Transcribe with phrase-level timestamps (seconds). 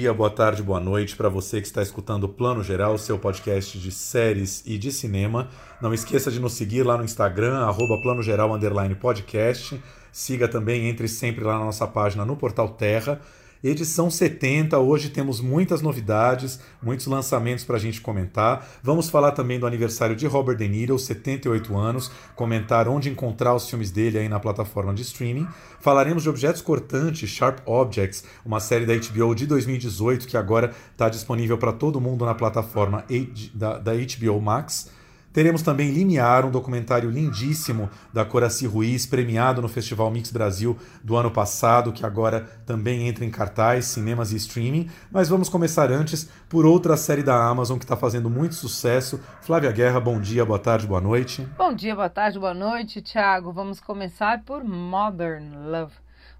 [0.00, 3.78] Dia, boa tarde, boa noite para você que está escutando o Plano Geral, seu podcast
[3.78, 5.50] de séries e de cinema.
[5.78, 8.50] Não esqueça de nos seguir lá no Instagram, arroba Plano Geral
[8.94, 9.78] Podcast.
[10.10, 13.20] Siga também, entre sempre lá na nossa página no Portal Terra
[13.62, 14.78] edição 70.
[14.78, 18.66] Hoje temos muitas novidades, muitos lançamentos para a gente comentar.
[18.82, 23.68] Vamos falar também do aniversário de Robert De Niro, 78 anos, comentar onde encontrar os
[23.68, 25.46] filmes dele aí na plataforma de streaming.
[25.80, 31.08] Falaremos de Objetos Cortantes, Sharp Objects, uma série da HBO de 2018 que agora está
[31.08, 33.04] disponível para todo mundo na plataforma
[33.54, 34.99] da, HBO Max.
[35.32, 41.16] Teremos também Limiar, um documentário lindíssimo da Coraci Ruiz, premiado no Festival Mix Brasil do
[41.16, 44.90] ano passado, que agora também entra em cartaz, cinemas e streaming.
[45.10, 49.20] Mas vamos começar antes por outra série da Amazon que está fazendo muito sucesso.
[49.40, 51.46] Flávia Guerra, bom dia, boa tarde, boa noite.
[51.56, 53.52] Bom dia, boa tarde, boa noite, Thiago.
[53.52, 55.94] Vamos começar por Modern Love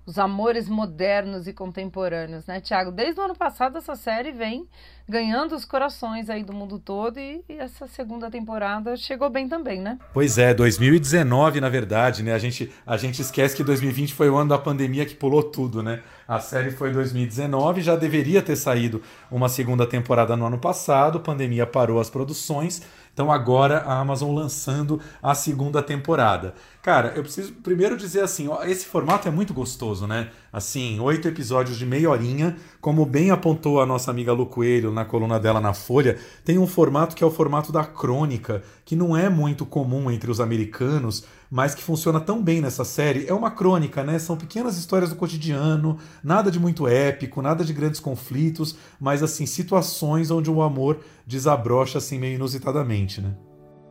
[0.07, 2.91] os amores modernos e contemporâneos, né, Tiago?
[2.91, 4.67] Desde o ano passado essa série vem
[5.11, 9.81] ganhando os corações aí do mundo todo e, e, essa segunda temporada chegou bem também,
[9.81, 9.99] né?
[10.15, 12.33] Pois é, 2019 na verdade, né?
[12.33, 15.83] A gente, a gente esquece que 2020 foi o ano da pandemia que pulou tudo,
[15.83, 16.01] né?
[16.29, 21.67] A série foi 2019, já deveria ter saído uma segunda temporada no ano passado, pandemia
[21.67, 22.81] parou as produções
[23.13, 26.55] então agora a Amazon lançando a segunda temporada.
[26.83, 30.31] Cara, eu preciso primeiro dizer assim, ó, esse formato é muito gostoso, né?
[30.53, 35.05] Assim, oito episódios de meia horinha, como bem apontou a nossa amiga Lu Coelho na
[35.05, 39.17] coluna dela na Folha, tem um formato que é o formato da crônica, que não
[39.17, 43.29] é muito comum entre os americanos, mas que funciona tão bem nessa série.
[43.29, 44.19] É uma crônica, né?
[44.19, 49.47] São pequenas histórias do cotidiano, nada de muito épico, nada de grandes conflitos, mas assim,
[49.47, 53.37] situações onde o amor desabrocha assim meio inusitadamente, né?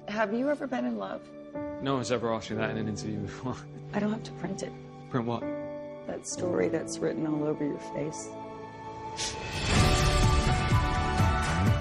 [0.10, 1.22] Have you ever been in love?
[1.82, 3.56] No one's ever asked me that in an interview before.
[3.94, 4.74] I don't have to print it.
[5.10, 5.69] Print what?
[6.10, 8.30] That story that's written all over your face.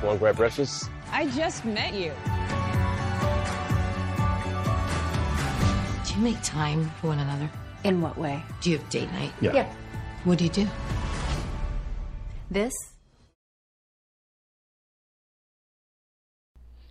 [0.04, 0.86] Want to grab brushes?
[1.10, 2.12] I just met you.
[6.04, 7.48] Do you make time for one another?
[7.84, 8.42] In what way?
[8.60, 9.32] Do you have date night?
[9.40, 9.54] Yeah.
[9.54, 9.74] Yeah.
[10.24, 10.66] What do you do?
[12.50, 12.74] This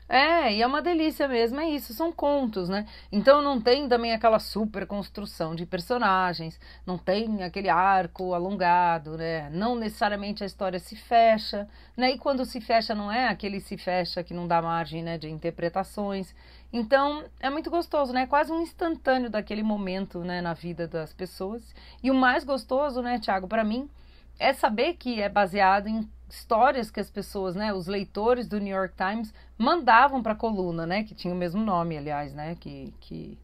[0.10, 2.86] É, e é uma delícia mesmo, é isso, são contos, né?
[3.12, 9.50] Então não tem também aquela super construção de personagens, não tem aquele arco alongado, né?
[9.50, 12.12] Não necessariamente a história se fecha, né?
[12.12, 15.30] E quando se fecha não é aquele se fecha que não dá margem, né, de
[15.30, 16.34] interpretações.
[16.72, 18.22] Então é muito gostoso, né?
[18.22, 21.76] É quase um instantâneo daquele momento, né, na vida das pessoas.
[22.02, 23.90] E o mais gostoso, né, Tiago, para mim,
[24.40, 28.76] é saber que é baseado em histórias que as pessoas, né, os leitores do New
[28.76, 32.94] York Times mandavam para a coluna, né, que tinha o mesmo nome, aliás, né, que,
[33.00, 33.38] que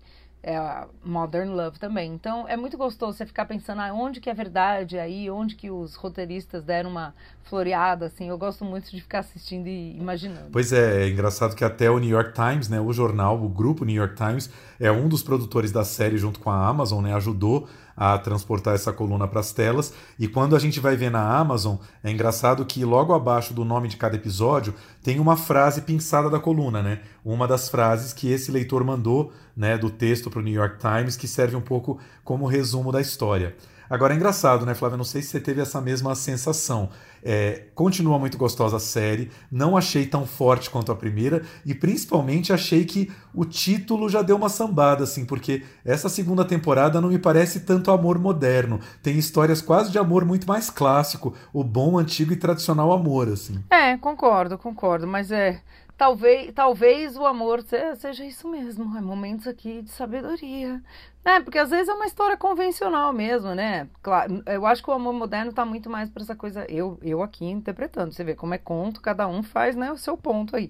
[0.44, 2.14] é a Modern Love também.
[2.14, 5.72] Então é muito gostoso você ficar pensando ah, onde que é verdade aí, onde que
[5.72, 8.28] os roteiristas deram uma floreada, assim.
[8.28, 10.50] Eu gosto muito de ficar assistindo e imaginando.
[10.52, 13.86] Pois é, é engraçado que até o New York Times, né, o jornal, o grupo
[13.86, 17.70] New York Times, é um dos produtores da série junto com a Amazon, né, ajudou
[17.96, 19.94] a transportar essa coluna para as telas.
[20.18, 23.88] E quando a gente vai ver na Amazon, é engraçado que logo abaixo do nome
[23.88, 27.02] de cada episódio tem uma frase pinçada da coluna, né?
[27.24, 31.16] Uma das frases que esse leitor mandou, né, do texto para o New York Times,
[31.16, 33.56] que serve um pouco como resumo da história.
[33.90, 34.98] Agora é engraçado, né, Flávia?
[34.98, 36.90] Não sei se você teve essa mesma sensação.
[37.26, 42.52] É, continua muito gostosa a série, não achei tão forte quanto a primeira e principalmente
[42.52, 47.18] achei que o título já deu uma sambada, assim, porque essa segunda temporada não me
[47.18, 48.80] parece tanto amor moderno.
[49.02, 53.64] Tem histórias quase de amor muito mais clássico, o bom, antigo e tradicional amor, assim.
[53.70, 55.62] É, concordo, concordo, mas é
[55.98, 57.64] talvez, talvez o amor
[57.96, 60.82] seja isso mesmo, é momentos aqui de sabedoria.
[61.26, 63.88] É, porque às vezes é uma história convencional mesmo, né?
[64.02, 67.24] Claro, eu acho que o amor moderno está muito mais para essa coisa, eu, eu
[67.24, 68.12] aqui interpretando.
[68.12, 70.70] Você vê como é conto, cada um faz né, o seu ponto aí.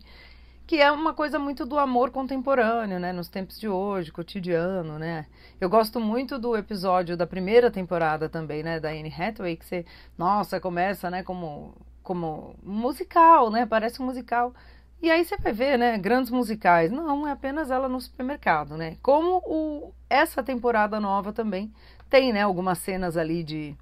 [0.67, 3.11] Que é uma coisa muito do amor contemporâneo, né?
[3.11, 5.25] Nos tempos de hoje, cotidiano, né?
[5.59, 8.79] Eu gosto muito do episódio da primeira temporada também, né?
[8.79, 9.85] Da Anne Hathaway, que você,
[10.17, 11.23] nossa, começa, né?
[11.23, 11.73] Como,
[12.03, 13.65] como musical, né?
[13.65, 14.53] Parece um musical
[15.03, 16.89] e aí você vai ver, né, grandes musicais.
[16.89, 18.95] Não, é apenas ela no supermercado, né?
[19.01, 21.73] Como o, essa temporada nova também
[22.09, 23.75] tem, né, algumas cenas ali de,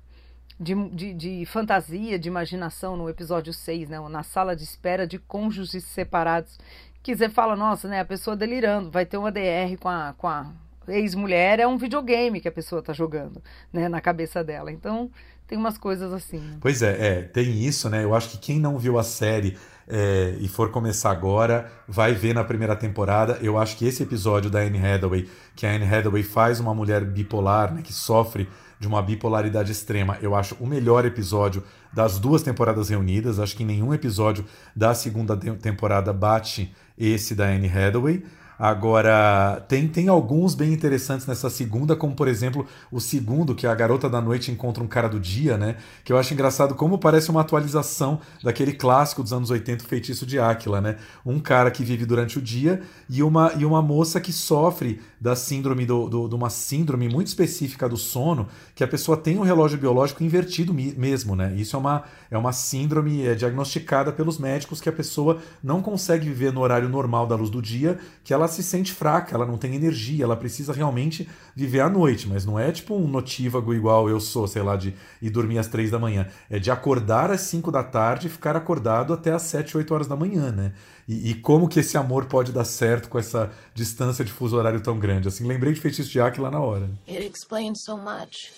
[0.59, 3.99] de, de, de fantasia, de imaginação no episódio 6, né?
[4.09, 6.57] Na sala de espera de cônjuges separados,
[7.03, 10.27] que você fala, nossa, né, a pessoa delirando, vai ter uma DR com a, com
[10.27, 10.51] a
[10.87, 14.71] ex-mulher, é um videogame que a pessoa tá jogando, né, na cabeça dela.
[14.71, 15.11] Então,
[15.51, 16.39] tem umas coisas assim.
[16.39, 16.57] Né?
[16.61, 18.03] Pois é, é, tem isso, né?
[18.03, 19.57] Eu acho que quem não viu a série
[19.91, 23.37] é, e for começar agora, vai ver na primeira temporada.
[23.41, 27.03] Eu acho que esse episódio da Anne Hathaway, que a Anne Hathaway faz uma mulher
[27.03, 28.47] bipolar, né, que sofre
[28.79, 31.61] de uma bipolaridade extrema, eu acho o melhor episódio
[31.93, 33.37] das duas temporadas reunidas.
[33.37, 34.45] Acho que nenhum episódio
[34.75, 38.23] da segunda temporada bate esse da Anne Hathaway.
[38.63, 43.69] Agora, tem, tem alguns bem interessantes nessa segunda, como por exemplo o segundo, que é
[43.71, 45.77] a garota da noite encontra um cara do dia, né?
[46.03, 50.37] Que eu acho engraçado como parece uma atualização daquele clássico dos anos 80, Feitiço de
[50.37, 50.97] Áquila, né?
[51.25, 55.35] Um cara que vive durante o dia e uma, e uma moça que sofre da
[55.35, 59.43] síndrome, do, do, de uma síndrome muito específica do sono, que a pessoa tem um
[59.43, 61.51] relógio biológico invertido mesmo, né?
[61.55, 66.27] Isso é uma, é uma síndrome é diagnosticada pelos médicos que a pessoa não consegue
[66.29, 69.57] viver no horário normal da luz do dia, que ela se sente fraca, ela não
[69.57, 74.09] tem energia, ela precisa realmente viver à noite, mas não é tipo um notívago igual
[74.09, 76.27] eu sou, sei lá, de ir dormir às três da manhã.
[76.49, 80.07] É de acordar às cinco da tarde e ficar acordado até às sete, oito horas
[80.07, 80.73] da manhã, né?
[81.07, 84.81] E, e, como que esse amor pode dar certo com essa distância de fuso horário
[84.81, 85.27] tão grande?
[85.27, 86.89] Assim, lembrei de Feitiço de Aki lá na hora.
[87.07, 88.51] It explains so much.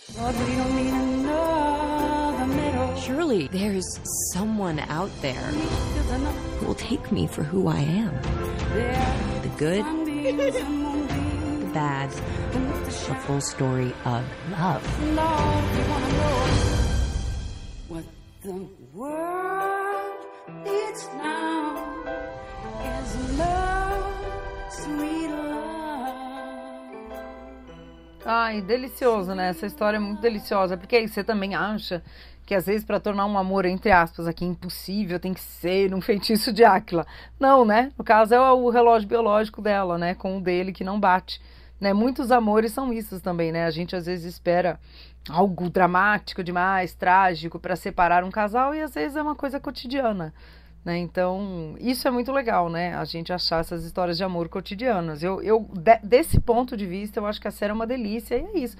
[2.97, 3.85] Surely there's
[4.33, 5.51] someone out there
[6.59, 8.13] who will take me for who I am.
[9.41, 14.83] The good, the bad, the full story of love.
[17.87, 18.03] What
[18.41, 20.25] the world
[20.63, 22.03] needs now
[22.83, 24.03] is love,
[24.69, 25.63] sweet love.
[28.25, 29.49] Ai, delicioso, né?
[29.49, 32.01] Essa história é muito deliciosa, porque aí você também acha
[32.45, 35.99] que às vezes para tornar um amor entre aspas aqui impossível tem que ser um
[36.01, 37.05] feitiço de Áquila.
[37.39, 37.91] Não, né?
[37.97, 41.41] No caso é o relógio biológico dela, né, com o dele que não bate.
[41.79, 41.91] Né?
[41.93, 43.65] Muitos amores são isso também, né?
[43.65, 44.79] A gente às vezes espera
[45.29, 50.33] algo dramático demais, trágico para separar um casal e às vezes é uma coisa cotidiana.
[50.83, 50.97] Né?
[50.97, 52.93] Então, isso é muito legal, né?
[52.95, 55.23] A gente achar essas histórias de amor cotidianas.
[55.23, 58.35] Eu, eu de, desse ponto de vista, eu acho que a série é uma delícia
[58.35, 58.77] e é isso.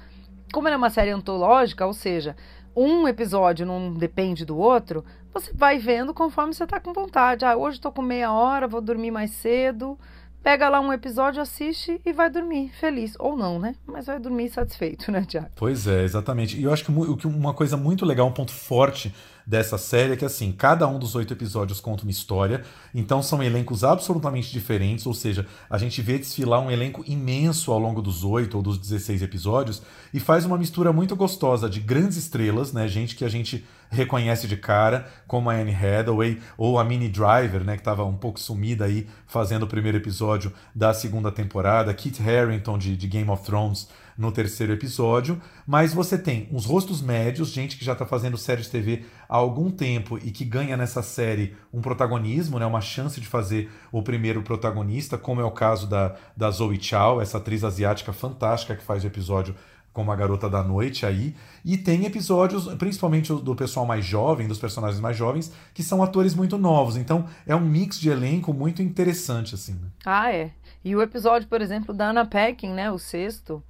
[0.52, 2.36] Como ela é uma série antológica, ou seja,
[2.76, 5.04] um episódio não depende do outro,
[5.34, 7.46] você vai vendo conforme você está com vontade.
[7.46, 9.98] Ah, hoje estou com meia hora, vou dormir mais cedo.
[10.44, 13.16] Pega lá um episódio, assiste e vai dormir feliz.
[13.18, 13.76] Ou não, né?
[13.88, 15.48] Mas vai dormir satisfeito, né, Tiago?
[15.56, 16.60] Pois é, exatamente.
[16.60, 19.16] E eu acho que uma coisa muito legal, um ponto forte
[19.48, 22.64] dessa série é que, assim, cada um dos oito episódios conta uma história,
[22.94, 27.80] então são elencos absolutamente diferentes, ou seja, a gente vê desfilar um elenco imenso ao
[27.80, 29.82] longo dos oito ou dos 16 episódios
[30.14, 34.48] e faz uma mistura muito gostosa de grandes estrelas, né, gente que a gente reconhece
[34.48, 38.40] de cara, como a Anne Hathaway ou a Minnie Driver, né, que estava um pouco
[38.40, 43.44] sumida aí fazendo o primeiro episódio da segunda temporada, Kit Harington de, de Game of
[43.44, 43.88] Thrones,
[44.18, 48.62] no terceiro episódio, mas você tem uns rostos médios, gente que já está fazendo série
[48.62, 53.20] de TV há algum tempo e que ganha nessa série um protagonismo, né, uma chance
[53.20, 57.64] de fazer o primeiro protagonista, como é o caso da, da Zoe Chow, essa atriz
[57.64, 59.56] asiática fantástica que faz o episódio
[59.94, 61.36] como a garota da noite aí.
[61.64, 66.34] E tem episódios, principalmente do pessoal mais jovem, dos personagens mais jovens, que são atores
[66.34, 66.98] muito novos.
[66.98, 69.74] Então é um mix de elenco muito interessante, assim.
[69.74, 69.88] Né?
[70.04, 70.52] Ah, é.
[70.84, 72.92] E o episódio, por exemplo, da Anna Peckin, né?
[72.92, 73.64] O sexto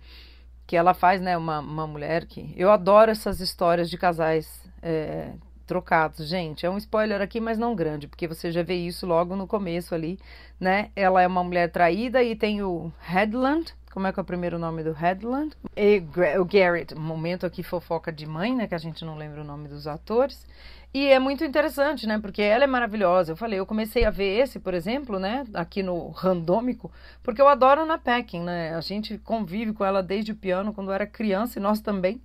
[0.65, 2.53] que ela faz, né, uma, uma mulher que.
[2.55, 5.33] Eu adoro essas histórias de casais é,
[5.67, 6.65] trocados, gente.
[6.65, 9.93] É um spoiler aqui, mas não grande, porque você já vê isso logo no começo
[9.93, 10.17] ali,
[10.59, 10.89] né?
[10.95, 13.73] Ela é uma mulher traída e tem o Headland.
[13.93, 15.55] Como é que é o primeiro nome do Headland?
[15.77, 16.03] E
[16.39, 18.65] o Garrett, momento aqui fofoca de mãe, né?
[18.65, 20.47] Que a gente não lembra o nome dos atores.
[20.91, 22.17] E é muito interessante, né?
[22.17, 23.33] Porque ela é maravilhosa.
[23.33, 25.45] Eu falei, eu comecei a ver esse, por exemplo, né?
[25.53, 28.73] Aqui no Randômico, porque eu adoro a Ana Peckin, né?
[28.73, 32.19] A gente convive com ela desde o piano, quando era criança, e nós também.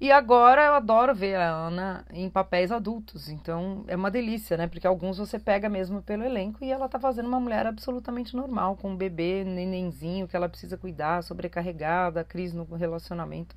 [0.00, 3.28] E agora eu adoro ver a Ana em papéis adultos.
[3.28, 4.66] Então é uma delícia, né?
[4.66, 8.76] Porque alguns você pega mesmo pelo elenco e ela tá fazendo uma mulher absolutamente normal,
[8.76, 13.54] com um bebê, nenenzinho que ela precisa cuidar, sobrecarregada, crise no relacionamento.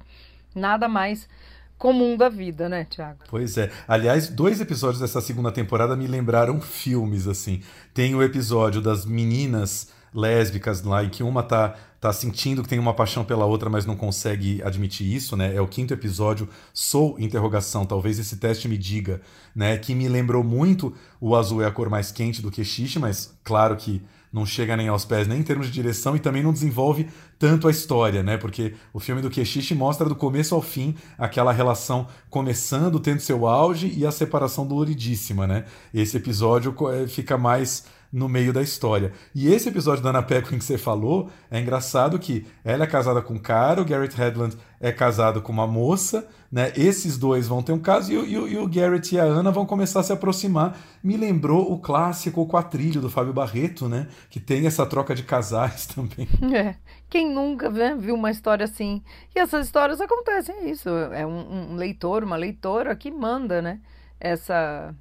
[0.54, 1.30] Nada mais
[1.78, 3.20] comum da vida, né, Tiago?
[3.30, 3.72] Pois é.
[3.88, 7.62] Aliás, dois episódios dessa segunda temporada me lembraram filmes, assim.
[7.94, 12.80] Tem o episódio das meninas lésbicas lá, em que uma tá, tá sentindo que tem
[12.80, 15.56] uma paixão pela outra, mas não consegue admitir isso, né?
[15.56, 19.22] É o quinto episódio, Sou interrogação, talvez esse teste me diga,
[19.56, 19.78] né?
[19.78, 23.34] Que me lembrou muito o azul é a cor mais quente do que xixi, mas
[23.42, 24.02] claro que
[24.34, 27.08] não chega nem aos pés, nem em termos de direção, e também não desenvolve
[27.40, 28.36] tanto a história, né?
[28.36, 33.48] Porque o filme do Keshishi mostra do começo ao fim aquela relação começando, tendo seu
[33.48, 35.66] auge, e a separação doloridíssima, né?
[35.94, 39.12] Esse episódio é, fica mais no meio da história.
[39.34, 43.24] E esse episódio da Anna Paquin que você falou, é engraçado que ela é casada
[43.24, 46.72] com um cara, o Garrett Hedlund é casado com uma moça, né?
[46.76, 49.50] Esses dois vão ter um caso e, o- e e o Garrett e a Ana
[49.52, 50.78] vão começar a se aproximar.
[51.04, 54.08] Me lembrou o clássico O Quatrilho do Fábio Barreto, né?
[54.30, 56.28] Que tem essa troca de casais também.
[56.56, 56.76] É.
[57.10, 59.02] Quem nunca né, viu uma história assim?
[59.36, 60.90] E essas histórias acontecem, é isso.
[60.90, 63.80] É um, um leitor, uma leitora que manda, né?
[64.20, 64.96] Essa,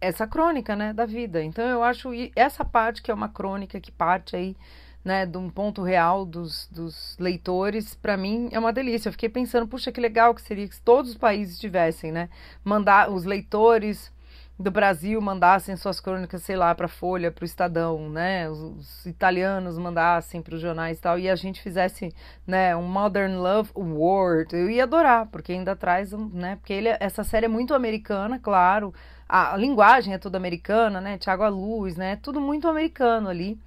[0.00, 0.92] essa crônica, né?
[0.92, 1.42] Da vida.
[1.42, 4.56] Então eu acho essa parte que é uma crônica que parte aí,
[5.04, 5.26] né?
[5.26, 9.08] De um ponto real dos, dos leitores, para mim é uma delícia.
[9.08, 12.28] Eu fiquei pensando, puxa, que legal que seria que todos os países tivessem, né?
[12.64, 14.12] Mandar os leitores
[14.58, 18.48] do Brasil mandassem suas crônicas, sei lá, para Folha, para o Estadão, né?
[18.48, 22.14] Os, os italianos mandassem para os jornais e tal, e a gente fizesse,
[22.46, 24.56] né, um Modern Love Award.
[24.56, 26.56] Eu ia adorar, porque ainda traz, um, né?
[26.56, 28.94] Porque ele, essa série é muito americana, claro.
[29.28, 31.18] A, a linguagem é toda americana, né?
[31.18, 32.16] Tiago Luz, né?
[32.16, 33.58] Tudo muito americano ali.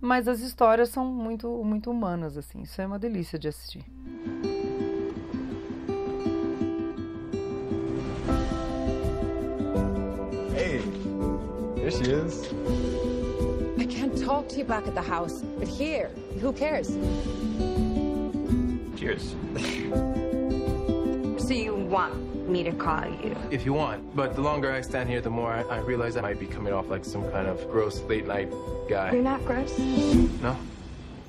[0.00, 2.62] Mas as histórias são muito, muito humanas, assim.
[2.62, 3.84] Isso é uma delícia de assistir.
[10.54, 10.82] Hey,
[11.76, 12.50] there she is.
[13.78, 16.10] I can't talk to you back at the house, but here,
[16.42, 16.88] who cares?
[18.96, 19.36] Cheers.
[21.38, 23.36] So you want me to call you?
[23.50, 24.14] If you want.
[24.14, 26.72] But the longer I stand here, the more I, I realize I might be coming
[26.72, 28.50] off like some kind of gross late night
[28.88, 29.12] guy.
[29.12, 29.78] You're not gross?
[30.42, 30.56] No?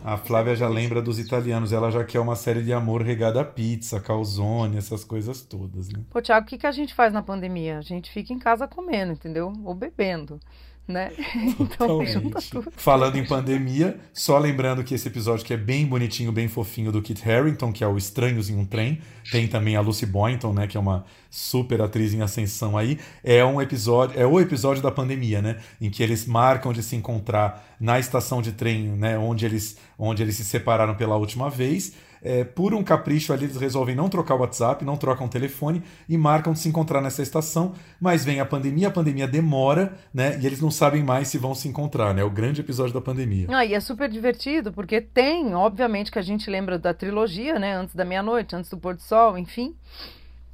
[0.07, 3.43] A Flávia já lembra dos italianos, ela já quer uma série de amor regada a
[3.43, 6.03] pizza, calzone, essas coisas todas, né?
[6.11, 7.79] Pô, Thiago, o que, que a gente faz na pandemia?
[7.79, 9.51] A gente fica em casa comendo, entendeu?
[9.63, 10.39] Ou bebendo,
[10.87, 11.11] né?
[11.59, 12.71] Então junta tudo.
[12.75, 17.01] Falando em pandemia, só lembrando que esse episódio que é bem bonitinho, bem fofinho do
[17.01, 18.99] Kit Harington, que é o Estranhos em um Trem,
[19.31, 23.43] tem também a Lucy Boynton, né, que é uma super atriz em ascensão aí, é
[23.43, 27.75] um episódio, é o episódio da pandemia, né, em que eles marcam de se encontrar
[27.79, 31.93] na estação de trem, né, onde eles, onde eles se separaram pela última vez.
[32.25, 35.83] É, por um capricho ali, eles resolvem não trocar o WhatsApp, não trocam o telefone
[36.09, 37.73] e marcam de se encontrar nessa estação.
[38.01, 40.39] Mas vem a pandemia, a pandemia demora, né?
[40.41, 42.23] E eles não sabem mais se vão se encontrar, né?
[42.23, 43.47] O grande episódio da pandemia.
[43.51, 47.75] Ah, e é super divertido, porque tem, obviamente, que a gente lembra da trilogia, né?
[47.75, 49.75] Antes da meia-noite, antes do pôr do sol, enfim.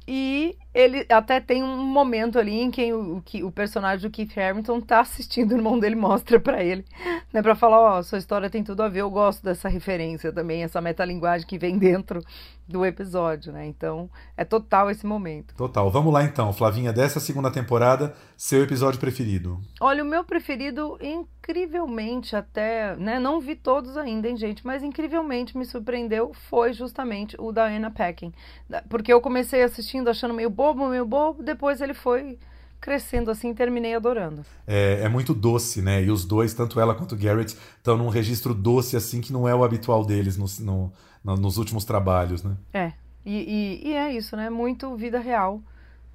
[0.06, 4.32] E ele até tem um momento ali em que o, que- o personagem do Keith
[4.34, 6.84] Harrington tá assistindo, o irmão dele mostra pra ele,
[7.32, 7.42] né?
[7.42, 10.80] Pra falar, ó, sua história tem tudo a ver, eu gosto dessa referência também, essa
[10.80, 12.20] metalinguagem que vem dentro
[12.66, 13.66] do episódio, né?
[13.66, 15.54] Então, é total esse momento.
[15.54, 15.90] Total.
[15.90, 19.60] Vamos lá então, Flavinha, dessa segunda temporada, seu episódio preferido.
[19.80, 23.18] Olha, o meu preferido, incrivelmente até, né?
[23.18, 24.64] Não vi todos ainda, hein, gente?
[24.66, 28.32] Mas incrivelmente me surpreendeu foi justamente o da Anna Paquin.
[28.70, 32.38] Da- Porque eu comecei assistindo achando meio bobo, meio bobo, depois ele foi
[32.80, 34.44] crescendo assim e terminei adorando.
[34.66, 36.02] É, é muito doce, né?
[36.02, 39.48] E os dois, tanto ela quanto o Garrett, estão num registro doce, assim, que não
[39.48, 40.92] é o habitual deles no- no-
[41.24, 42.56] no- nos últimos trabalhos, né?
[42.74, 42.92] É.
[43.24, 44.50] E, e- e é isso, né?
[44.50, 45.60] Muito vida real,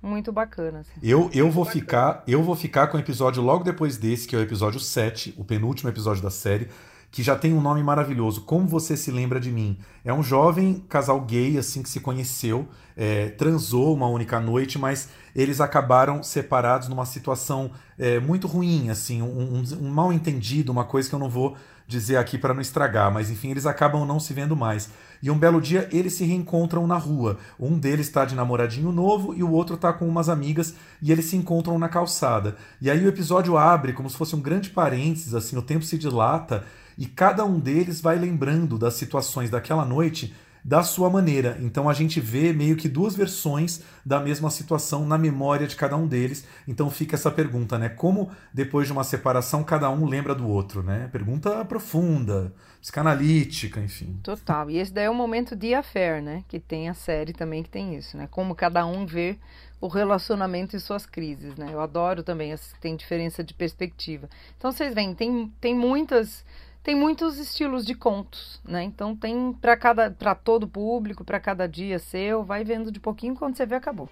[0.01, 0.79] muito bacana.
[0.79, 0.91] assim.
[1.01, 4.39] Eu, eu vou ficar, eu vou ficar com o episódio logo depois desse, que é
[4.39, 6.67] o episódio 7, o penúltimo episódio da série,
[7.11, 9.77] que já tem um nome maravilhoso, Como Você Se Lembra de Mim.
[10.03, 15.09] É um jovem casal gay, assim, que se conheceu, é, transou uma única noite, mas
[15.35, 20.83] eles acabaram separados numa situação é, muito ruim, assim, um, um, um mal entendido, uma
[20.83, 21.55] coisa que eu não vou
[21.87, 24.89] dizer aqui para não estragar, mas enfim, eles acabam não se vendo mais.
[25.23, 27.37] E um belo dia eles se reencontram na rua.
[27.57, 31.25] Um deles está de namoradinho novo e o outro está com umas amigas e eles
[31.25, 32.57] se encontram na calçada.
[32.81, 35.97] E aí o episódio abre como se fosse um grande parênteses, assim, o tempo se
[35.97, 36.65] dilata
[36.97, 40.33] e cada um deles vai lembrando das situações daquela noite
[40.65, 41.57] da sua maneira.
[41.61, 45.95] Então a gente vê meio que duas versões da mesma situação na memória de cada
[45.95, 46.45] um deles.
[46.67, 47.87] Então fica essa pergunta, né?
[47.87, 51.07] Como depois de uma separação cada um lembra do outro, né?
[51.09, 52.51] Pergunta profunda,
[52.81, 54.19] psicanalítica, enfim.
[54.23, 54.69] Total.
[54.69, 56.43] E esse daí é o momento de affair, né?
[56.49, 58.27] Que tem a série também que tem isso, né?
[58.29, 59.37] Como cada um vê
[59.79, 61.67] o relacionamento e suas crises, né?
[61.71, 64.27] Eu adoro também, as- tem diferença de perspectiva.
[64.57, 66.43] Então vocês veem, tem, tem muitas
[66.87, 68.81] tem muitos estilos de contos, né?
[68.81, 73.35] Então tem para cada para todo público, para cada dia seu, vai vendo de pouquinho
[73.35, 74.07] quando você vê acabou.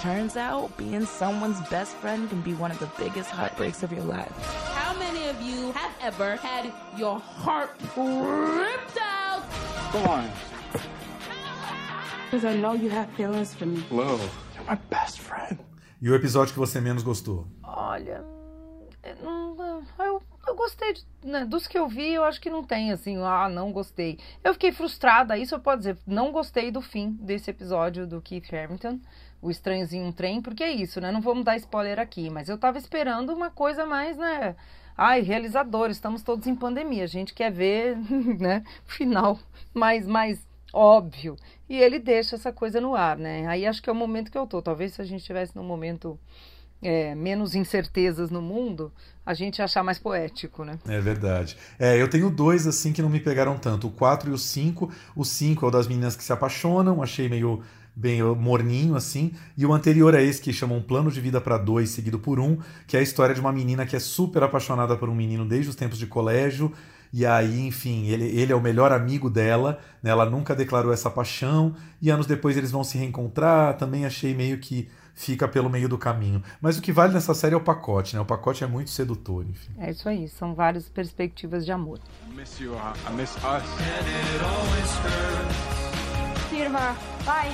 [0.00, 4.06] Turns out being someone's best friend can be one of the biggest heartbreaks of your
[4.06, 4.32] life.
[4.74, 7.68] How many of you have ever had your heart
[7.98, 9.44] ripped out?
[9.92, 10.24] Go on.
[12.30, 13.82] Because I know you have feelings for me.
[13.90, 14.18] Hello.
[14.54, 15.58] You're my best friend.
[16.00, 17.46] E o episódio que você menos gostou?
[17.62, 18.24] Olha,
[19.20, 22.62] eu, não- eu eu gostei de, né, dos que eu vi, eu acho que não
[22.62, 24.16] tem assim, ah, não gostei.
[24.44, 28.48] Eu fiquei frustrada, isso eu posso dizer, não gostei do fim desse episódio do Keith
[28.50, 29.00] Harrington,
[29.42, 31.10] o Estranhozinho Trem, porque é isso, né?
[31.10, 34.54] Não vamos dar spoiler aqui, mas eu tava esperando uma coisa mais, né?
[34.96, 37.96] Ai, realizador, estamos todos em pandemia, a gente quer ver,
[38.38, 39.38] né, final
[39.74, 41.36] mais, mais óbvio.
[41.68, 43.46] E ele deixa essa coisa no ar, né?
[43.48, 44.62] Aí acho que é o momento que eu tô.
[44.62, 46.18] Talvez se a gente estivesse num momento
[46.82, 48.92] é, menos incertezas no mundo,
[49.24, 50.78] a gente achar mais poético, né?
[50.86, 51.56] É verdade.
[51.78, 54.90] É, eu tenho dois assim que não me pegaram tanto, o 4 e o 5.
[55.14, 57.62] O 5 é o das meninas que se apaixonam, achei meio
[57.96, 61.56] bem morninho assim, e o anterior é esse que chama Um Plano de Vida para
[61.56, 64.94] Dois seguido por um, que é a história de uma menina que é super apaixonada
[64.96, 66.70] por um menino desde os tempos de colégio,
[67.10, 70.10] e aí, enfim, ele, ele é o melhor amigo dela, né?
[70.10, 74.58] ela nunca declarou essa paixão, e anos depois eles vão se reencontrar, também achei meio
[74.58, 76.42] que fica pelo meio do caminho.
[76.60, 78.20] Mas o que vale nessa série é o pacote, né?
[78.20, 79.72] O pacote é muito sedutor, enfim.
[79.78, 81.98] É isso aí, são várias perspectivas de amor.
[82.30, 83.64] I miss you, uh, I miss us.
[86.50, 86.94] See you tomorrow.
[87.24, 87.50] Bye.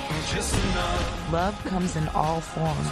[1.31, 2.89] Love comes in all forms.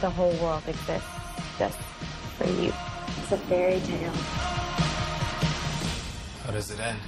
[0.00, 1.08] The whole world exists
[1.58, 1.78] just
[2.36, 2.72] for you.
[3.22, 4.12] It's a fairy tale.
[6.44, 6.98] How does it end?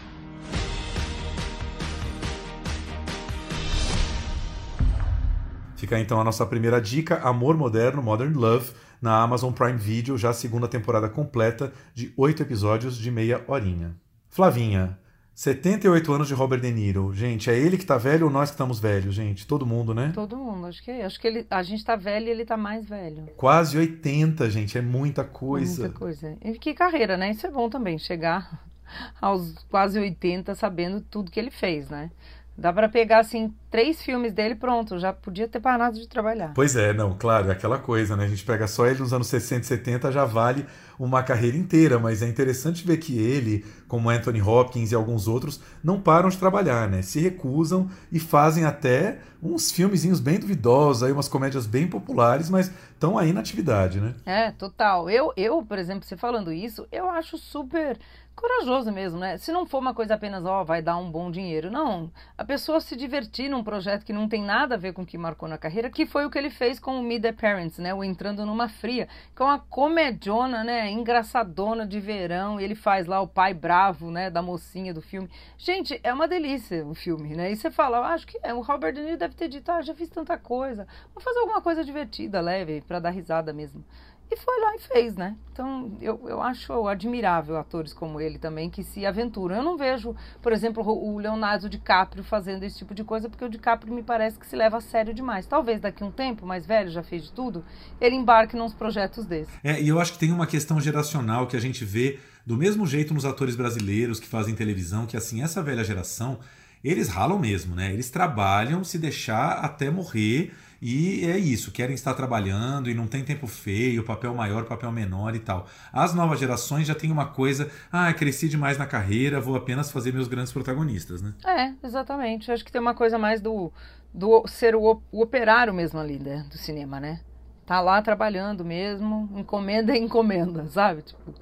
[5.78, 10.30] Fica então a nossa primeira dica: Amor Moderno, Modern Love, na Amazon Prime Video, já
[10.30, 13.94] a segunda temporada completa, de oito episódios de meia horinha.
[14.28, 14.98] Flavinha,
[15.32, 17.14] 78 anos de Robert De Niro.
[17.14, 19.46] Gente, é ele que tá velho ou nós que estamos velhos, gente?
[19.46, 20.10] Todo mundo, né?
[20.12, 21.04] Todo mundo, acho que é.
[21.04, 23.28] Acho que ele, a gente tá velho e ele tá mais velho.
[23.36, 25.82] Quase 80, gente, é muita coisa.
[25.82, 26.36] Muita coisa.
[26.42, 27.30] E que carreira, né?
[27.30, 28.66] Isso é bom também, chegar
[29.22, 32.10] aos quase 80 sabendo tudo que ele fez, né?
[32.58, 36.50] Dá para pegar, assim, três filmes dele pronto, já podia ter parado de trabalhar.
[36.56, 38.24] Pois é, não, claro, é aquela coisa, né?
[38.24, 40.66] A gente pega só ele nos anos 60 e 70, já vale
[40.98, 45.60] uma carreira inteira, mas é interessante ver que ele, como Anthony Hopkins e alguns outros,
[45.84, 47.00] não param de trabalhar, né?
[47.00, 52.72] Se recusam e fazem até uns filmezinhos bem duvidosos, aí umas comédias bem populares, mas
[52.92, 54.14] estão aí na atividade, né?
[54.26, 55.08] É, total.
[55.08, 57.96] Eu, eu, por exemplo, você falando isso, eu acho super
[58.40, 59.36] corajoso mesmo, né?
[59.36, 61.70] Se não for uma coisa apenas, ó, vai dar um bom dinheiro.
[61.70, 62.10] Não.
[62.36, 65.18] A pessoa se divertir num projeto que não tem nada a ver com o que
[65.18, 67.92] marcou na carreira, que foi o que ele fez com o Meet the Parents, né?
[67.92, 70.90] O Entrando numa Fria, que é uma comediona, né?
[70.90, 72.60] Engraçadona de verão.
[72.60, 74.30] Ele faz lá o pai bravo, né?
[74.30, 75.28] Da mocinha do filme.
[75.56, 77.50] Gente, é uma delícia o filme, né?
[77.50, 78.54] E você fala, ah, acho que é.
[78.54, 80.86] O Robert De Niro deve ter dito, ah, já fiz tanta coisa.
[81.14, 83.84] Vou fazer alguma coisa divertida, leve, para dar risada mesmo.
[84.30, 85.36] E foi lá e fez, né?
[85.52, 89.56] Então, eu, eu acho admirável atores como ele também que se aventuram.
[89.56, 93.48] Eu não vejo, por exemplo, o Leonardo DiCaprio fazendo esse tipo de coisa, porque o
[93.48, 95.46] DiCaprio me parece que se leva a sério demais.
[95.46, 97.64] Talvez daqui a um tempo, mais velho, já fez de tudo,
[98.00, 99.52] ele embarque nos projetos desses.
[99.64, 102.86] É, e eu acho que tem uma questão geracional que a gente vê do mesmo
[102.86, 106.38] jeito nos atores brasileiros que fazem televisão, que assim, essa velha geração,
[106.84, 107.92] eles ralam mesmo, né?
[107.92, 113.24] Eles trabalham se deixar até morrer e é isso, querem estar trabalhando e não tem
[113.24, 115.66] tempo feio, papel maior, papel menor e tal.
[115.92, 120.12] As novas gerações já tem uma coisa, ah, cresci demais na carreira, vou apenas fazer
[120.12, 121.34] meus grandes protagonistas, né?
[121.44, 122.48] É, exatamente.
[122.48, 123.72] Eu acho que tem uma coisa mais do,
[124.14, 127.20] do ser o, o operário mesmo ali né, do cinema, né?
[127.66, 131.02] Tá lá trabalhando mesmo, encomenda é encomenda, sabe?
[131.02, 131.34] Tipo,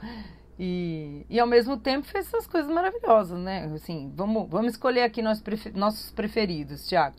[0.58, 3.70] e, e ao mesmo tempo fez essas coisas maravilhosas, né?
[3.74, 7.16] Assim, vamos, vamos escolher aqui nossos preferidos, Tiago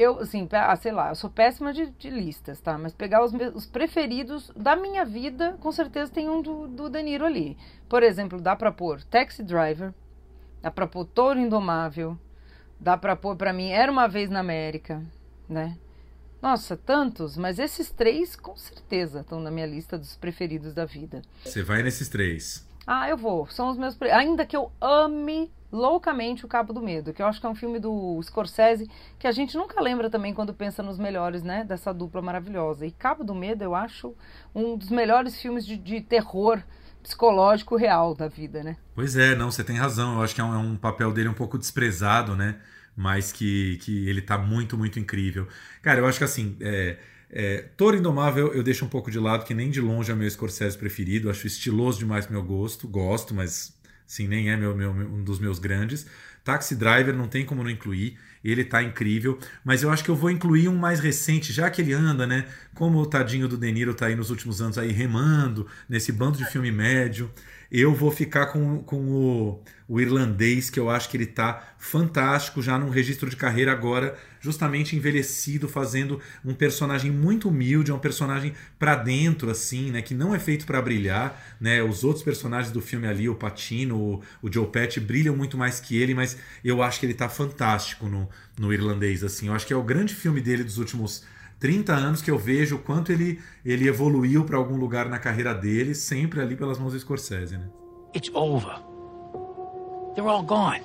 [0.00, 2.78] eu, assim, ah, sei lá, eu sou péssima de, de listas, tá?
[2.78, 7.26] Mas pegar os, os, preferidos da minha vida, com certeza tem um do, do Danilo
[7.26, 7.58] ali.
[7.86, 9.92] Por exemplo, dá pra pôr Taxi Driver,
[10.62, 12.18] dá pra pôr Touro Indomável,
[12.80, 15.02] dá pra pôr, pra mim, Era Uma Vez na América,
[15.46, 15.76] né?
[16.40, 21.20] Nossa, tantos, mas esses três com certeza estão na minha lista dos preferidos da vida.
[21.44, 22.66] Você vai nesses três?
[22.86, 23.46] Ah, eu vou.
[23.48, 24.00] São os meus.
[24.00, 27.54] Ainda que eu ame loucamente o Cabo do Medo, que eu acho que é um
[27.54, 31.92] filme do Scorsese que a gente nunca lembra também quando pensa nos melhores, né, dessa
[31.92, 32.86] dupla maravilhosa.
[32.86, 34.14] E Cabo do Medo eu acho
[34.54, 36.62] um dos melhores filmes de, de terror
[37.02, 38.76] psicológico real da vida, né?
[38.94, 40.16] Pois é, não, você tem razão.
[40.16, 42.60] Eu acho que é um, é um papel dele um pouco desprezado, né?
[42.96, 45.48] Mas que, que ele tá muito, muito incrível.
[45.80, 46.98] Cara, eu acho que assim, é,
[47.30, 50.28] é, Toro Indomável eu deixo um pouco de lado, que nem de longe é meu
[50.28, 51.30] Scorsese preferido.
[51.30, 52.86] Acho estiloso demais pro meu gosto.
[52.86, 53.79] Gosto, mas
[54.10, 56.04] Sim, nem é meu, meu, um dos meus grandes.
[56.42, 60.16] Taxi Driver não tem como não incluir, ele tá incrível, mas eu acho que eu
[60.16, 62.44] vou incluir um mais recente, já que ele anda, né?
[62.74, 66.38] Como o tadinho do De Niro tá aí nos últimos anos aí remando nesse bando
[66.38, 67.30] de filme médio.
[67.70, 72.60] Eu vou ficar com, com o, o irlandês, que eu acho que ele tá fantástico
[72.60, 78.54] já num registro de carreira agora, justamente envelhecido, fazendo um personagem muito humilde, um personagem
[78.76, 80.02] para dentro, assim, né?
[80.02, 81.80] Que não é feito para brilhar, né?
[81.80, 85.78] Os outros personagens do filme ali, o Patino, o, o Joe Pesci, brilham muito mais
[85.78, 88.28] que ele, mas eu acho que ele tá fantástico no,
[88.58, 89.46] no irlandês, assim.
[89.46, 91.24] Eu acho que é o grande filme dele dos últimos
[91.60, 95.54] 30 anos que eu vejo o quanto ele, ele evoluiu para algum lugar na carreira
[95.54, 97.68] dele, sempre ali pelas mãos do Scorsese, né?
[98.14, 98.74] It's over.
[100.14, 100.80] They're all gone.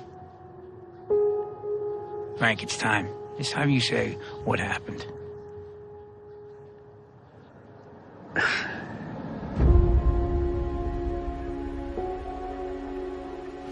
[2.38, 3.08] Frank, it's time.
[3.38, 5.06] It's time you say what happened.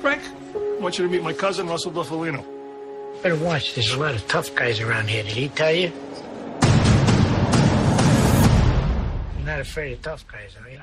[0.01, 0.23] Frank,
[0.55, 2.43] I want you to meet my cousin, Russell Buffalino.
[3.23, 3.75] Better watch.
[3.75, 5.23] There's a lot of tough guys around here.
[5.23, 5.93] Did he tell you?
[9.45, 10.79] Not afraid of tough guys, are you?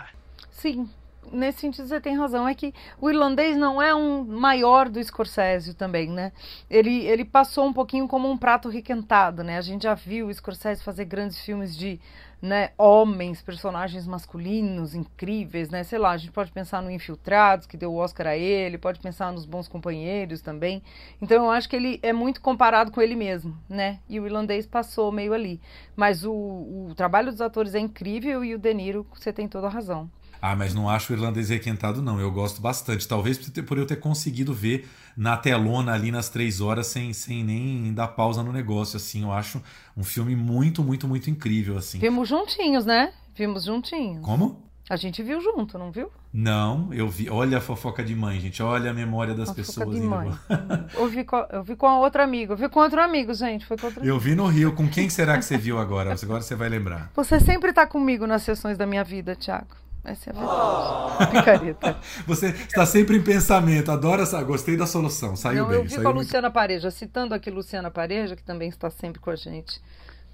[0.52, 0.90] Sim,
[1.32, 2.48] nesse sentido você tem razão.
[2.48, 6.32] É que o irlandês não é um maior do Scorsese também, né?
[6.70, 9.58] Ele, ele passou um pouquinho como um prato requentado, né?
[9.58, 12.00] A gente já viu o Scorsese fazer grandes filmes de
[12.42, 15.84] né, homens, personagens masculinos incríveis, né?
[15.84, 19.00] Sei lá, a gente pode pensar no Infiltrados, que deu o Oscar a ele, pode
[19.00, 20.82] pensar nos Bons Companheiros também.
[21.22, 24.00] Então eu acho que ele é muito comparado com ele mesmo, né?
[24.10, 25.62] E o irlandês passou meio ali.
[25.96, 29.68] Mas o, o trabalho dos atores é incrível e o De Niro, você tem toda
[29.68, 30.10] a razão.
[30.42, 32.20] Ah, mas não acho o irlandês requentado, não.
[32.20, 33.08] Eu gosto bastante.
[33.08, 37.94] Talvez por eu ter conseguido ver na telona ali nas três horas sem, sem nem
[37.94, 39.22] dar pausa no negócio, assim.
[39.22, 39.62] Eu acho
[39.96, 42.00] um filme muito, muito, muito incrível, assim.
[42.00, 43.14] Vimos juntinhos, né?
[43.36, 44.24] Vimos juntinhos.
[44.26, 44.72] Como?
[44.90, 46.12] A gente viu junto, não viu?
[46.34, 47.30] Não, eu vi.
[47.30, 48.62] Olha a fofoca de mãe, gente.
[48.62, 49.88] Olha a memória das A pessoas.
[49.88, 50.32] fofoca de mãe.
[50.96, 52.54] eu, vi com, eu vi com a outra amiga.
[52.54, 53.66] Eu vi com outro amigo, gente.
[53.66, 54.74] Foi com outro Eu vi no Rio.
[54.74, 56.14] Com quem será que você viu agora?
[56.22, 57.10] Agora você vai lembrar.
[57.16, 59.68] Você sempre tá comigo nas sessões da minha vida, Thiago.
[60.04, 61.32] Essa é a verdade.
[61.32, 61.98] Picareta.
[62.26, 63.92] Você está sempre em pensamento.
[63.92, 64.42] Adoro essa.
[64.44, 65.36] Gostei da solução.
[65.36, 65.78] Saiu Não, bem.
[65.78, 69.30] eu vi com a Luciana Pareja, citando aqui Luciana Pareja, que também está sempre com
[69.30, 69.80] a gente.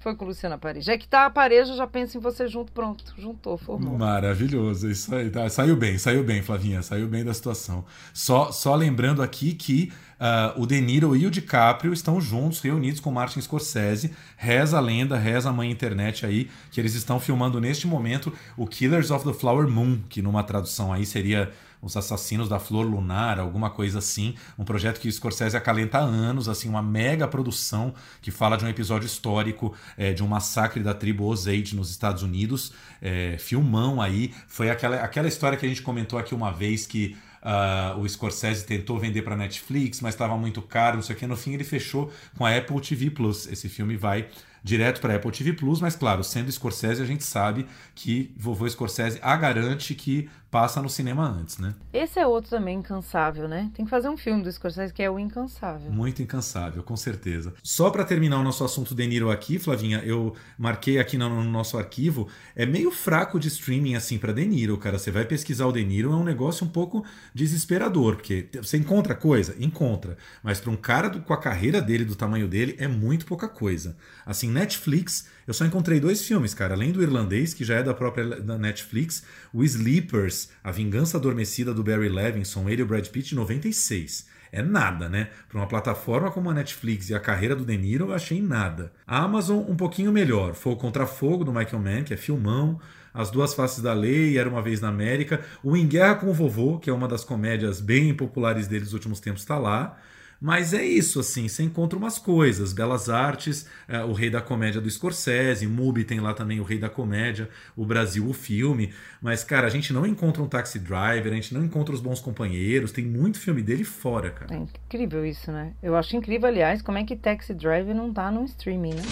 [0.08, 0.94] Foi com Luciana Pareja.
[0.94, 3.04] É que tá a Pareja, já pensa em você junto, pronto.
[3.18, 3.98] Juntou, formou.
[3.98, 5.28] Maravilhoso, isso aí.
[5.28, 7.84] Tá, saiu bem, saiu bem, Flavinha, saiu bem da situação.
[8.14, 13.00] Só, só lembrando aqui que ah, o De Niro e o DiCaprio estão juntos, reunidos
[13.00, 14.14] com Martin Scorsese.
[14.38, 18.66] Reza a lenda, reza a mãe internet aí, que eles estão filmando neste momento o
[18.66, 23.38] Killers of the Flower Moon, que numa tradução aí seria os assassinos da flor lunar,
[23.38, 24.34] alguma coisa assim.
[24.58, 28.68] Um projeto que Scorsese acalenta há anos, assim, uma mega produção que fala de um
[28.68, 32.72] episódio histórico é, de um massacre da tribo Osage nos Estados Unidos.
[33.00, 34.34] É, filmão aí.
[34.46, 37.16] Foi aquela, aquela história que a gente comentou aqui uma vez que.
[37.42, 41.26] ah, o Scorsese tentou vender para Netflix, mas estava muito caro, não sei o que.
[41.26, 43.46] No fim, ele fechou com a Apple TV Plus.
[43.46, 44.28] Esse filme vai
[44.62, 49.18] direto para Apple TV Plus, mas claro, sendo Scorsese, a gente sabe que vovô Scorsese
[49.22, 51.74] a garante que passa no cinema antes, né?
[51.92, 53.70] Esse é outro também incansável, né?
[53.74, 55.90] Tem que fazer um filme do Scorsese que é o Incansável.
[55.90, 57.52] Muito incansável, com certeza.
[57.62, 61.44] Só para terminar o nosso assunto De Niro aqui, Flavinha, eu marquei aqui no, no
[61.44, 64.98] nosso arquivo, é meio fraco de streaming assim para De Niro, cara.
[64.98, 69.14] Você vai pesquisar o De Niro, é um negócio um pouco desesperador, porque você encontra
[69.14, 72.88] coisa, encontra, mas para um cara do- com a carreira dele, do tamanho dele, é
[72.88, 73.96] muito pouca coisa.
[74.26, 77.94] Assim, Netflix, eu só encontrei dois filmes, cara, além do irlandês, que já é da
[77.94, 83.06] própria da Netflix, o Sleepers, A Vingança Adormecida do Barry Levinson, ele e o Brad
[83.08, 84.26] Pitt de 96.
[84.52, 85.30] É nada, né?
[85.48, 88.92] Para uma plataforma como a Netflix e a carreira do De Niro, eu achei nada.
[89.06, 90.52] A Amazon, um pouquinho melhor.
[90.52, 92.78] Fogo contra Fogo, do Michael Mann, que é filmão.
[93.14, 95.40] As Duas Faces da Lei, Era Uma Vez na América.
[95.64, 98.92] O Em Guerra com o Vovô, que é uma das comédias bem populares dele dos
[98.92, 99.98] últimos tempos, está lá.
[100.40, 102.72] Mas é isso, assim, você encontra umas coisas.
[102.72, 106.78] Belas Artes, é, o Rei da Comédia do Scorsese, Mubi tem lá também o Rei
[106.78, 108.92] da Comédia, o Brasil, o filme.
[109.20, 112.20] Mas, cara, a gente não encontra um Taxi Driver, a gente não encontra os Bons
[112.20, 114.54] Companheiros, tem muito filme dele fora, cara.
[114.54, 115.72] É incrível isso, né?
[115.82, 119.02] Eu acho incrível, aliás, como é que Taxi Driver não tá no streaming, né?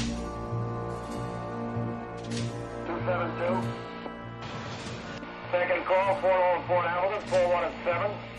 [3.06, 3.64] 272.
[5.50, 8.35] Second call, 4 Fort Hamilton, 417.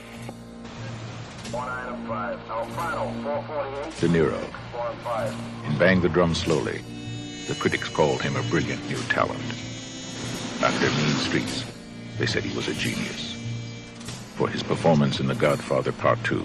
[4.00, 4.38] De Niro.
[4.72, 5.34] 4 and 5.
[5.70, 6.82] In Bang the Drum Slowly,
[7.48, 9.40] the critics called him a brilliant new talent.
[10.62, 11.64] After Mean Streets,
[12.18, 13.36] they said he was a genius.
[14.36, 16.44] For his performance in The Godfather Part 2,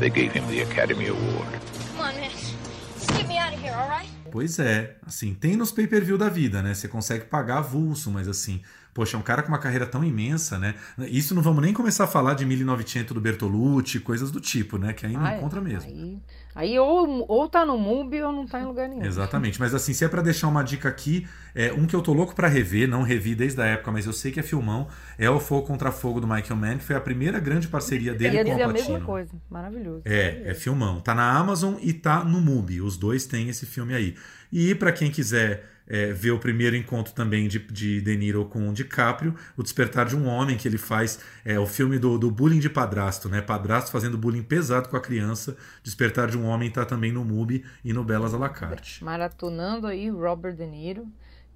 [0.00, 1.60] they gave him the Academy Award.
[1.96, 2.30] Come on, man.
[2.30, 4.08] Just get me out of here, all right?
[4.30, 6.74] Pois é, assim, tem nos pay-per-view da vida, né?
[6.74, 8.60] Você consegue pagar avulso, mas assim,
[8.92, 10.74] Poxa, é um cara com uma carreira tão imensa, né?
[10.98, 14.92] Isso não vamos nem começar a falar de 1900 do Bertolucci, coisas do tipo, né?
[14.92, 15.88] Que aí não encontra mesmo.
[15.90, 16.18] Aí,
[16.54, 19.04] aí ou, ou tá no MUBI ou não tá em lugar nenhum.
[19.04, 22.12] Exatamente, mas assim, se é pra deixar uma dica aqui, é um que eu tô
[22.12, 25.30] louco pra rever, não revi desde a época, mas eu sei que é filmão, é
[25.30, 28.36] o Fogo contra Fogo do Michael Mann, que foi a primeira grande parceria Eu dele
[28.36, 29.06] ia com dizer o a mesma Pacino.
[29.06, 29.30] coisa.
[29.48, 30.02] Maravilhoso.
[30.04, 31.00] É, é filmão.
[31.00, 32.80] Tá na Amazon e tá no MUBI.
[32.80, 34.16] Os dois têm esse filme aí.
[34.52, 38.68] E pra quem quiser é, ver o primeiro encontro também de, de De Niro com
[38.68, 42.30] o DiCaprio, O Despertar de um Homem, que ele faz é o filme do, do
[42.30, 43.42] bullying de padrasto, né?
[43.42, 45.56] Padrasto fazendo bullying pesado com a criança.
[45.82, 49.02] Despertar de um Homem tá também no MUBI e no Belas à la carte.
[49.02, 51.06] Maratonando aí Robert De Niro.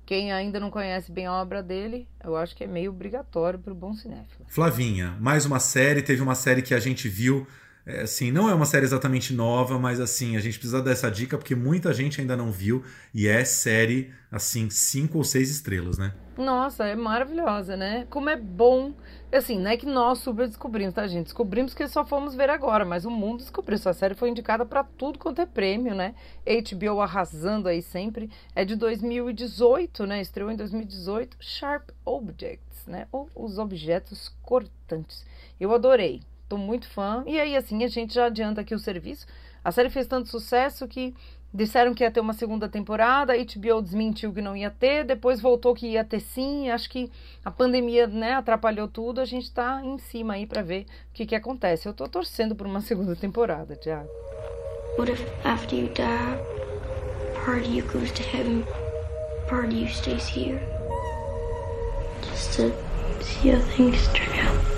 [0.04, 3.74] Quem ainda não conhece bem a obra dele, eu acho que é meio obrigatório pro
[3.74, 4.44] bom cinéfilo.
[4.48, 6.02] Flavinha, mais uma série.
[6.02, 7.46] Teve uma série que a gente viu.
[7.86, 11.36] É, assim, não é uma série exatamente nova, mas assim, a gente precisa dessa dica
[11.36, 16.14] porque muita gente ainda não viu e é série, assim, cinco ou seis estrelas, né?
[16.36, 18.06] Nossa, é maravilhosa, né?
[18.08, 18.94] Como é bom.
[19.30, 21.24] Assim, não é que nós super descobrimos, tá, gente?
[21.24, 23.74] Descobrimos que só fomos ver agora, mas o mundo descobriu.
[23.74, 26.14] Essa série foi indicada pra tudo quanto é prêmio, né?
[26.46, 28.30] HBO arrasando aí sempre.
[28.54, 30.20] É de 2018, né?
[30.20, 31.36] Estreou em 2018.
[31.38, 33.06] Sharp Objects, né?
[33.12, 35.24] Ou os objetos cortantes.
[35.60, 36.22] Eu adorei.
[36.54, 37.24] Tô muito fã.
[37.26, 39.26] E aí, assim, a gente já adianta aqui o serviço.
[39.64, 41.12] A série fez tanto sucesso que
[41.52, 45.40] disseram que ia ter uma segunda temporada, a HBO desmentiu que não ia ter, depois
[45.40, 46.70] voltou que ia ter sim.
[46.70, 47.10] Acho que
[47.44, 49.20] a pandemia, né, atrapalhou tudo.
[49.20, 51.88] A gente tá em cima aí pra ver o que que acontece.
[51.88, 54.08] Eu tô torcendo por uma segunda temporada, Thiago.
[54.96, 56.38] What if after you die,
[57.44, 58.64] part of you goes to heaven,
[59.48, 60.60] part of you stays here?
[62.30, 62.72] Just to
[63.24, 64.73] see how things turn out.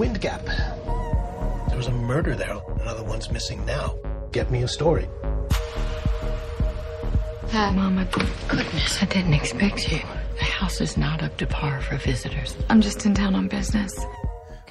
[0.00, 0.42] Wind Gap.
[1.68, 2.56] There was a murder there.
[2.80, 3.98] Another one's missing now.
[4.32, 5.06] Get me a story.
[7.52, 8.08] Dad, Mama,
[8.48, 10.00] goodness, I didn't expect you.
[10.38, 12.56] The house is not up to par for visitors.
[12.70, 13.94] I'm just in town on business.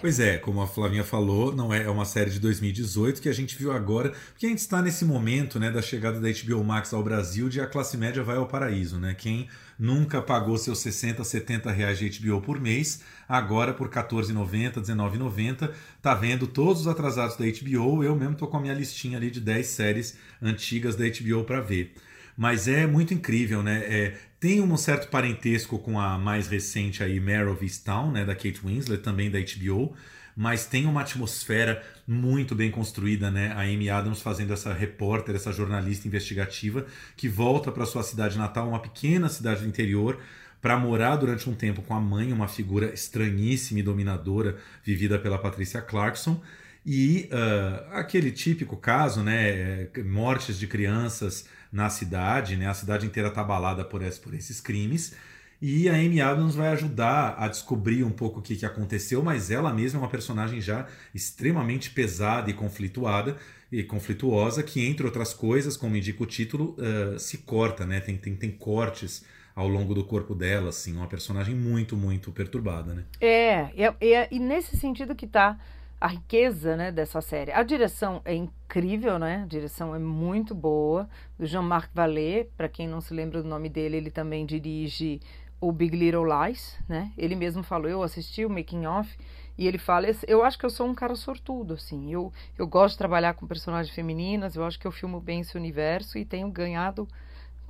[0.02, 3.34] Pois é, como a Flavinha falou, não é, é uma série de 2018 que a
[3.34, 6.94] gente viu agora, porque a gente está nesse momento, né, da chegada da HBO Max
[6.94, 9.14] ao Brasil, de a classe média vai ao paraíso, né?
[9.14, 15.70] Quem nunca pagou seus 60, 70 reais de HBO por mês, agora por 14,90, 19,90,
[16.02, 18.02] tá vendo todos os atrasados da HBO.
[18.02, 21.60] Eu mesmo tô com a minha listinha ali de 10 séries antigas da HBO para
[21.60, 21.94] ver.
[22.38, 23.80] Mas é muito incrível, né?
[23.80, 28.34] É, tem um certo parentesco com a mais recente aí, Mare of Easttown, né, da
[28.34, 29.94] Kate Winslet, também da HBO,
[30.36, 33.52] mas tem uma atmosfera muito bem construída, né?
[33.52, 36.86] A Amy Adams fazendo essa repórter, essa jornalista investigativa
[37.18, 40.18] que volta para sua cidade natal, uma pequena cidade do interior,
[40.62, 45.38] para morar durante um tempo com a mãe, uma figura estranhíssima e dominadora, vivida pela
[45.38, 46.42] Patricia Clarkson.
[46.86, 49.90] E uh, aquele típico caso, né?
[50.06, 52.68] Mortes de crianças na cidade, né?
[52.68, 55.16] A cidade inteira tá abalada por, esse, por esses crimes.
[55.62, 59.52] E a Amy Adams vai ajudar a descobrir um pouco o que, que aconteceu, mas
[59.52, 63.36] ela mesma é uma personagem já extremamente pesada e conflituada
[63.72, 68.00] e conflituosa, que, entre outras coisas, como indica o título, uh, se corta, né?
[68.00, 72.94] Tem, tem, tem cortes ao longo do corpo dela, assim, uma personagem muito, muito perturbada,
[72.94, 73.04] né?
[73.20, 75.60] É, é, é e nesse sentido que tá
[76.00, 77.52] a riqueza né, dessa série.
[77.52, 79.44] A direção é incrível, né?
[79.44, 81.10] A direção é muito boa.
[81.38, 85.20] Do Jean-Marc Vallée, para quem não se lembra do nome dele, ele também dirige
[85.60, 87.12] o Big Little Lies, né?
[87.18, 89.18] Ele mesmo falou, eu assisti o Making Off
[89.58, 92.14] e ele fala, eu acho que eu sou um cara sortudo, assim.
[92.14, 95.58] Eu, eu gosto de trabalhar com personagens femininas, eu acho que eu filmo bem esse
[95.58, 97.06] universo e tenho ganhado,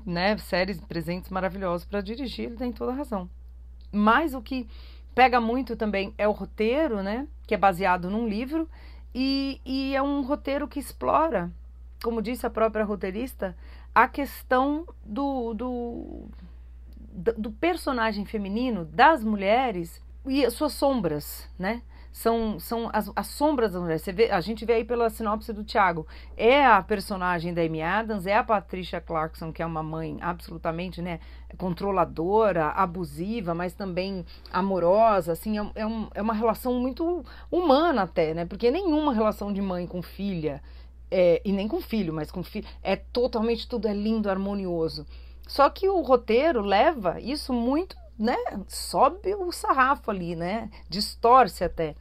[0.06, 3.28] né, séries presentes maravilhosos para dirigir, ele tem toda razão.
[3.92, 4.68] Mas o que
[5.20, 7.28] pega muito também é o roteiro, né?
[7.46, 8.70] Que é baseado num livro
[9.14, 11.52] e, e é um roteiro que explora,
[12.02, 13.54] como disse a própria roteirista,
[13.94, 16.30] a questão do, do,
[17.38, 21.82] do personagem feminino, das mulheres e as suas sombras, né?
[22.20, 24.02] São, são as, as sombras das mulheres.
[24.02, 26.06] Você vê, a gente vê aí pela sinopse do Tiago.
[26.36, 31.02] É a personagem da Amy Adams, é a Patricia Clarkson, que é uma mãe absolutamente
[31.02, 31.22] né,
[31.58, 35.32] controladora, abusiva, mas também amorosa.
[35.32, 38.46] Assim, é, é, um, é uma relação muito humana até, né?
[38.46, 40.62] Porque nenhuma relação de mãe com filha,
[41.10, 45.08] é, e nem com filho, mas com filho, é totalmente tudo é lindo, harmonioso.
[45.48, 48.36] Só que o roteiro leva isso muito né,
[48.68, 51.96] sobe o sarrafo ali, né, distorce até.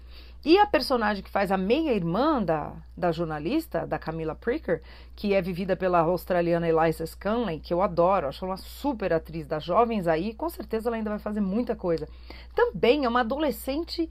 [0.48, 4.80] E a personagem que faz a meia-irmã da, da jornalista, da Camila Pricker,
[5.14, 9.62] que é vivida pela australiana Eliza Scanlon, que eu adoro, acho uma super atriz das
[9.62, 12.08] jovens aí, com certeza ela ainda vai fazer muita coisa.
[12.54, 14.08] Também é uma adolescente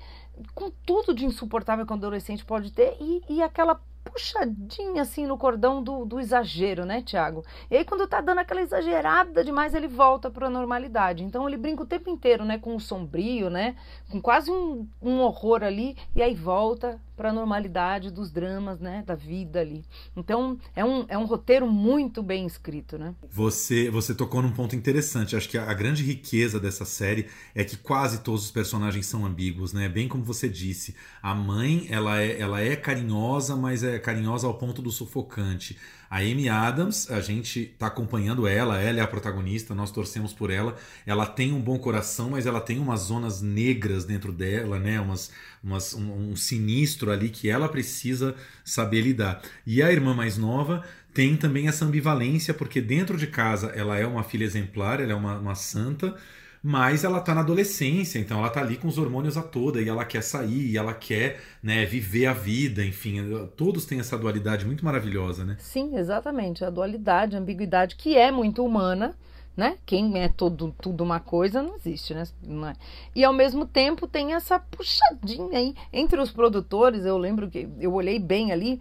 [0.54, 5.38] com tudo de insuportável que um adolescente pode ter e, e aquela puxadinha assim no
[5.38, 7.44] cordão do, do exagero, né, Tiago?
[7.70, 11.24] E aí quando tá dando aquela exagerada demais, ele volta para a normalidade.
[11.24, 13.76] Então ele brinca o tempo inteiro, né, com o sombrio, né,
[14.10, 19.04] com quase um, um horror ali, e aí volta para a normalidade dos dramas, né,
[19.06, 19.84] da vida ali.
[20.16, 23.16] Então é um, é um roteiro muito bem escrito, né?
[23.32, 25.36] Você você tocou num ponto interessante.
[25.36, 29.26] Acho que a, a grande riqueza dessa série é que quase todos os personagens são
[29.26, 29.90] ambíguos, né?
[29.90, 34.54] Bem como você disse, a mãe ela é, ela é carinhosa, mas é carinhosa ao
[34.54, 35.78] ponto do sufocante.
[36.10, 40.50] A Amy Adams, a gente está acompanhando ela, ela é a protagonista, nós torcemos por
[40.50, 40.76] ela.
[41.06, 45.02] Ela tem um bom coração, mas ela tem umas zonas negras dentro dela, né?
[45.02, 45.32] Umas,
[45.64, 49.42] um, sinistro ali que ela precisa saber lidar.
[49.66, 54.06] E a irmã mais nova tem também essa ambivalência, porque dentro de casa ela é
[54.06, 56.16] uma filha exemplar, ela é uma, uma santa,
[56.62, 59.88] mas ela tá na adolescência, então ela tá ali com os hormônios a toda e
[59.88, 63.18] ela quer sair, e ela quer né, viver a vida, enfim,
[63.56, 65.56] todos têm essa dualidade muito maravilhosa, né?
[65.60, 69.16] Sim, exatamente, a dualidade, a ambiguidade que é muito humana,
[69.58, 69.80] né?
[69.88, 72.24] Quem é todo, tudo uma coisa não existe, né?
[72.44, 72.76] Não é.
[73.16, 77.04] E ao mesmo tempo tem essa puxadinha aí entre os produtores.
[77.04, 78.80] Eu lembro que eu olhei bem ali.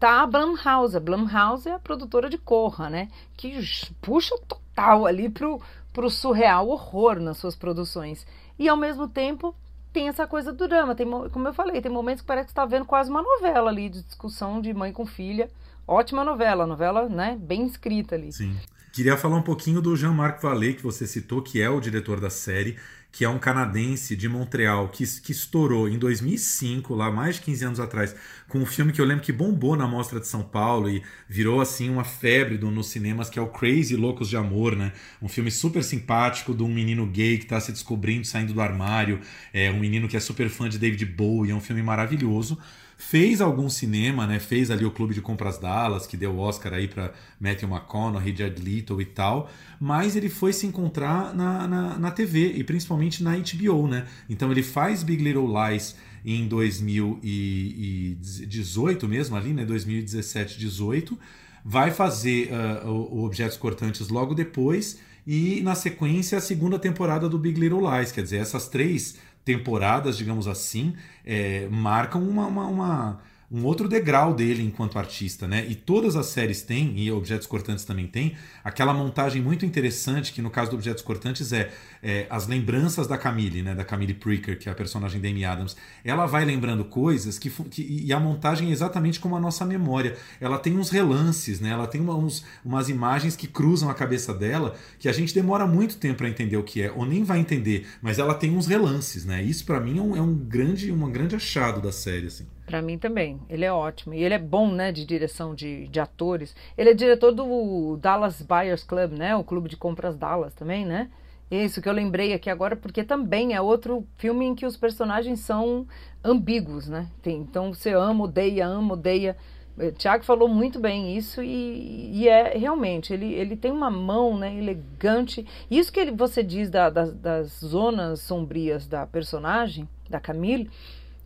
[0.00, 0.96] Tá a Blumhouse.
[0.96, 3.10] A Blumhouse é a produtora de Corra, né?
[3.36, 3.60] Que
[4.00, 5.60] puxa total ali pro,
[5.92, 8.26] pro surreal horror nas suas produções.
[8.58, 9.54] E ao mesmo tempo
[9.92, 10.94] tem essa coisa do drama.
[10.94, 13.90] Tem, como eu falei, tem momentos que parece que está vendo quase uma novela ali
[13.90, 15.50] de discussão de mãe com filha.
[15.86, 17.36] Ótima novela, novela, né?
[17.38, 18.32] Bem escrita ali.
[18.32, 18.56] Sim.
[18.92, 22.30] Queria falar um pouquinho do Jean-Marc Vallée, que você citou, que é o diretor da
[22.30, 22.76] série,
[23.10, 27.64] que é um canadense de Montreal, que, que estourou em 2005, lá mais de 15
[27.64, 28.14] anos atrás,
[28.48, 31.60] com um filme que eu lembro que bombou na Mostra de São Paulo e virou
[31.60, 34.92] assim uma febre do, nos cinemas, que é o Crazy Loucos de Amor, né?
[35.20, 39.20] Um filme super simpático de um menino gay que está se descobrindo, saindo do armário,
[39.52, 42.58] é um menino que é super fã de David Bowie, é um filme maravilhoso
[43.00, 44.40] fez algum cinema, né?
[44.40, 48.60] Fez ali o Clube de Compras Dallas, que deu Oscar aí para Matthew McConaughey, Jared
[48.60, 49.48] Leto e tal,
[49.80, 54.04] mas ele foi se encontrar na, na, na TV e principalmente na HBO, né?
[54.28, 59.64] Então ele faz Big Little Lies em 2018 mesmo ali, né?
[59.64, 61.16] 2017, 18,
[61.64, 67.38] vai fazer uh, o Objetos Cortantes logo depois e na sequência a segunda temporada do
[67.38, 69.16] Big Little Lies, quer dizer, essas três
[69.48, 75.64] temporadas, digamos assim, é, marcam uma, uma, uma um outro degrau dele enquanto artista, né?
[75.66, 80.42] E todas as séries têm, e Objetos Cortantes também tem, aquela montagem muito interessante que
[80.42, 81.70] no caso do Objetos Cortantes é,
[82.02, 83.74] é as lembranças da Camille, né?
[83.74, 85.76] Da Camille Pricker, que é a personagem da Amy Adams.
[86.04, 90.16] Ela vai lembrando coisas que, que, e a montagem é exatamente como a nossa memória.
[90.40, 91.70] Ela tem uns relances, né?
[91.70, 95.66] Ela tem uma, uns, umas imagens que cruzam a cabeça dela que a gente demora
[95.66, 98.66] muito tempo para entender o que é, ou nem vai entender, mas ela tem uns
[98.66, 99.42] relances, né?
[99.42, 102.57] Isso para mim é um, é um grande, um grande achado da série, assim.
[102.68, 103.40] Para mim também.
[103.48, 104.12] Ele é ótimo.
[104.12, 106.54] E ele é bom, né, de direção de, de atores.
[106.76, 109.34] Ele é diretor do Dallas Buyers Club, né?
[109.34, 111.08] O Clube de Compras Dallas também, né?
[111.50, 115.40] Isso que eu lembrei aqui agora, porque também é outro filme em que os personagens
[115.40, 115.86] são
[116.22, 117.08] ambíguos, né?
[117.22, 119.34] Tem, então você ama, odeia, ama, odeia.
[119.78, 124.36] O Tiago falou muito bem isso e, e, é realmente, ele, ele tem uma mão
[124.36, 125.46] né, elegante.
[125.70, 130.68] Isso que ele, você diz da, da, das zonas sombrias da personagem, da Camille,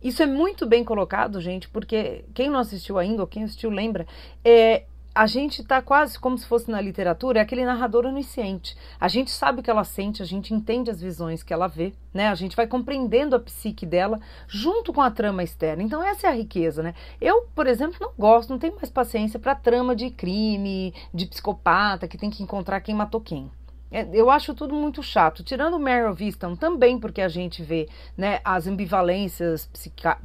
[0.03, 4.05] isso é muito bem colocado, gente, porque quem não assistiu ainda, ou quem assistiu lembra,
[4.43, 4.83] é,
[5.15, 8.75] a gente está quase como se fosse na literatura, é aquele narrador onisciente.
[8.99, 11.93] A gente sabe o que ela sente, a gente entende as visões que ela vê,
[12.13, 12.29] né?
[12.29, 15.83] A gente vai compreendendo a psique dela junto com a trama externa.
[15.83, 16.95] Então essa é a riqueza, né?
[17.21, 22.07] Eu, por exemplo, não gosto, não tenho mais paciência para trama de crime, de psicopata
[22.07, 23.51] que tem que encontrar quem matou quem.
[23.93, 25.43] É, eu acho tudo muito chato.
[25.43, 29.69] Tirando o Meryl Viston também, porque a gente vê né, as ambivalências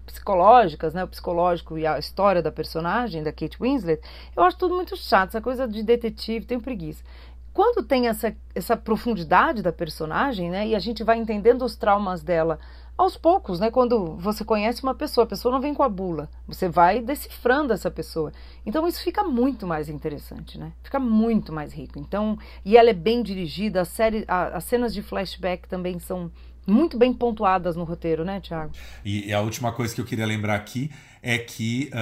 [0.07, 4.01] psicológicas, né, o psicológico e a história da personagem, da Kate Winslet,
[4.35, 5.29] eu acho tudo muito chato.
[5.29, 7.05] Essa coisa de detetive, tenho preguiça.
[7.53, 12.23] Quando tem essa, essa profundidade da personagem, né, e a gente vai entendendo os traumas
[12.23, 12.59] dela
[12.99, 13.71] aos poucos, né?
[13.71, 17.73] Quando você conhece uma pessoa, a pessoa não vem com a bula, você vai decifrando
[17.73, 18.33] essa pessoa.
[18.67, 20.73] Então isso fica muito mais interessante, né?
[20.83, 22.01] Fica muito mais rico.
[22.01, 26.31] Então, e ela é bem dirigida, a série, a, as cenas de flashback também são
[26.67, 28.73] muito bem pontuadas no roteiro, né, Thiago?
[29.03, 30.91] E a última coisa que eu queria lembrar aqui
[31.23, 31.97] é que uh,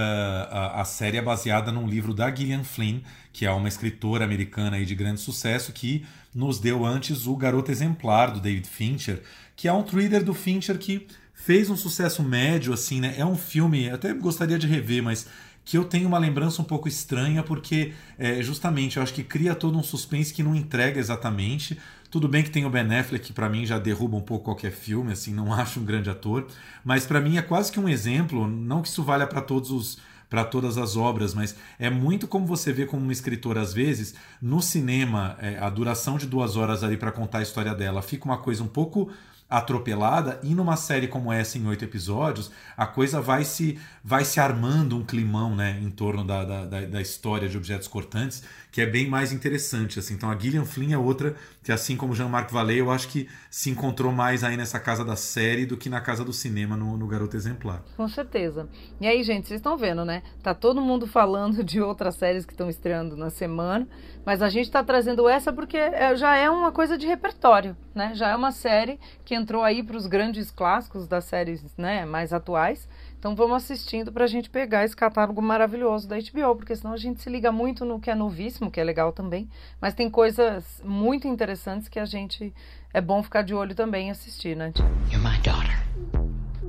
[0.51, 3.01] a, a, série é baseada num livro da Gillian Flynn,
[3.33, 6.05] que é uma escritora americana de grande sucesso, que
[6.35, 9.23] nos deu antes o Garoto Exemplar do David Fincher,
[9.57, 13.15] que é um thriller do Fincher que fez um sucesso médio, assim, né?
[13.17, 15.27] É um filme, até gostaria de rever, mas
[15.65, 19.55] que eu tenho uma lembrança um pouco estranha, porque é, justamente eu acho que cria
[19.55, 21.77] todo um suspense que não entrega exatamente.
[22.09, 24.71] Tudo bem que tem o Ben Affleck, que para mim já derruba um pouco qualquer
[24.71, 26.47] filme, assim, não acho um grande ator,
[26.85, 29.99] mas para mim é quase que um exemplo, não que isso valha para todos os
[30.29, 34.13] para todas as obras, mas é muito como você vê como uma escritora, às vezes,
[34.43, 38.25] no cinema, é, a duração de duas horas ali para contar a história dela fica
[38.25, 39.09] uma coisa um pouco
[39.49, 44.41] atropelada e numa série como essa em oito episódios a coisa vai se vai se
[44.41, 48.43] armando um climão né em torno da, da, da, história de objetos cortantes
[48.73, 50.15] que é bem mais interessante assim.
[50.15, 53.71] Então a Gillian Flynn é outra que assim como Jean-Marc Vallée eu acho que se
[53.71, 57.07] encontrou mais aí nessa casa da série do que na casa do cinema no, no
[57.07, 57.83] Garoto Exemplar.
[57.97, 58.69] Com certeza.
[59.01, 60.23] E aí gente vocês estão vendo né?
[60.43, 63.89] Tá todo mundo falando de outras séries que estão estreando na semana
[64.27, 68.13] mas a gente está trazendo essa porque é, já é uma coisa de repertório né
[68.15, 72.33] já é uma série que entrou aí para os grandes clássicos das séries né, mais
[72.33, 72.89] atuais.
[73.19, 76.97] Então vamos assistindo para a gente pegar esse catálogo maravilhoso da HBO, porque senão a
[76.97, 79.49] gente se liga muito no que é novíssimo, que é legal também,
[79.81, 82.55] mas tem coisas muito interessantes que a gente
[82.93, 84.73] é bom ficar de olho também e assistir, né?
[85.11, 85.75] You're my daughter.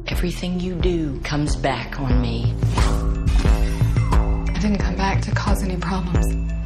[0.10, 2.54] Everything you do comes back on me.
[4.56, 6.57] I didn't come back to cause any problems.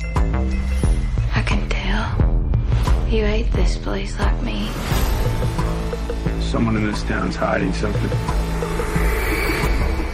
[3.11, 4.69] You hate this place like me.
[6.39, 8.09] Someone in this town's hiding something.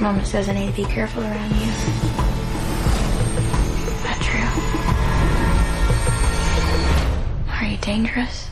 [0.01, 1.67] Mama says I need to be careful around you.
[4.03, 4.49] Not true.
[7.51, 8.47] Are you dangerous?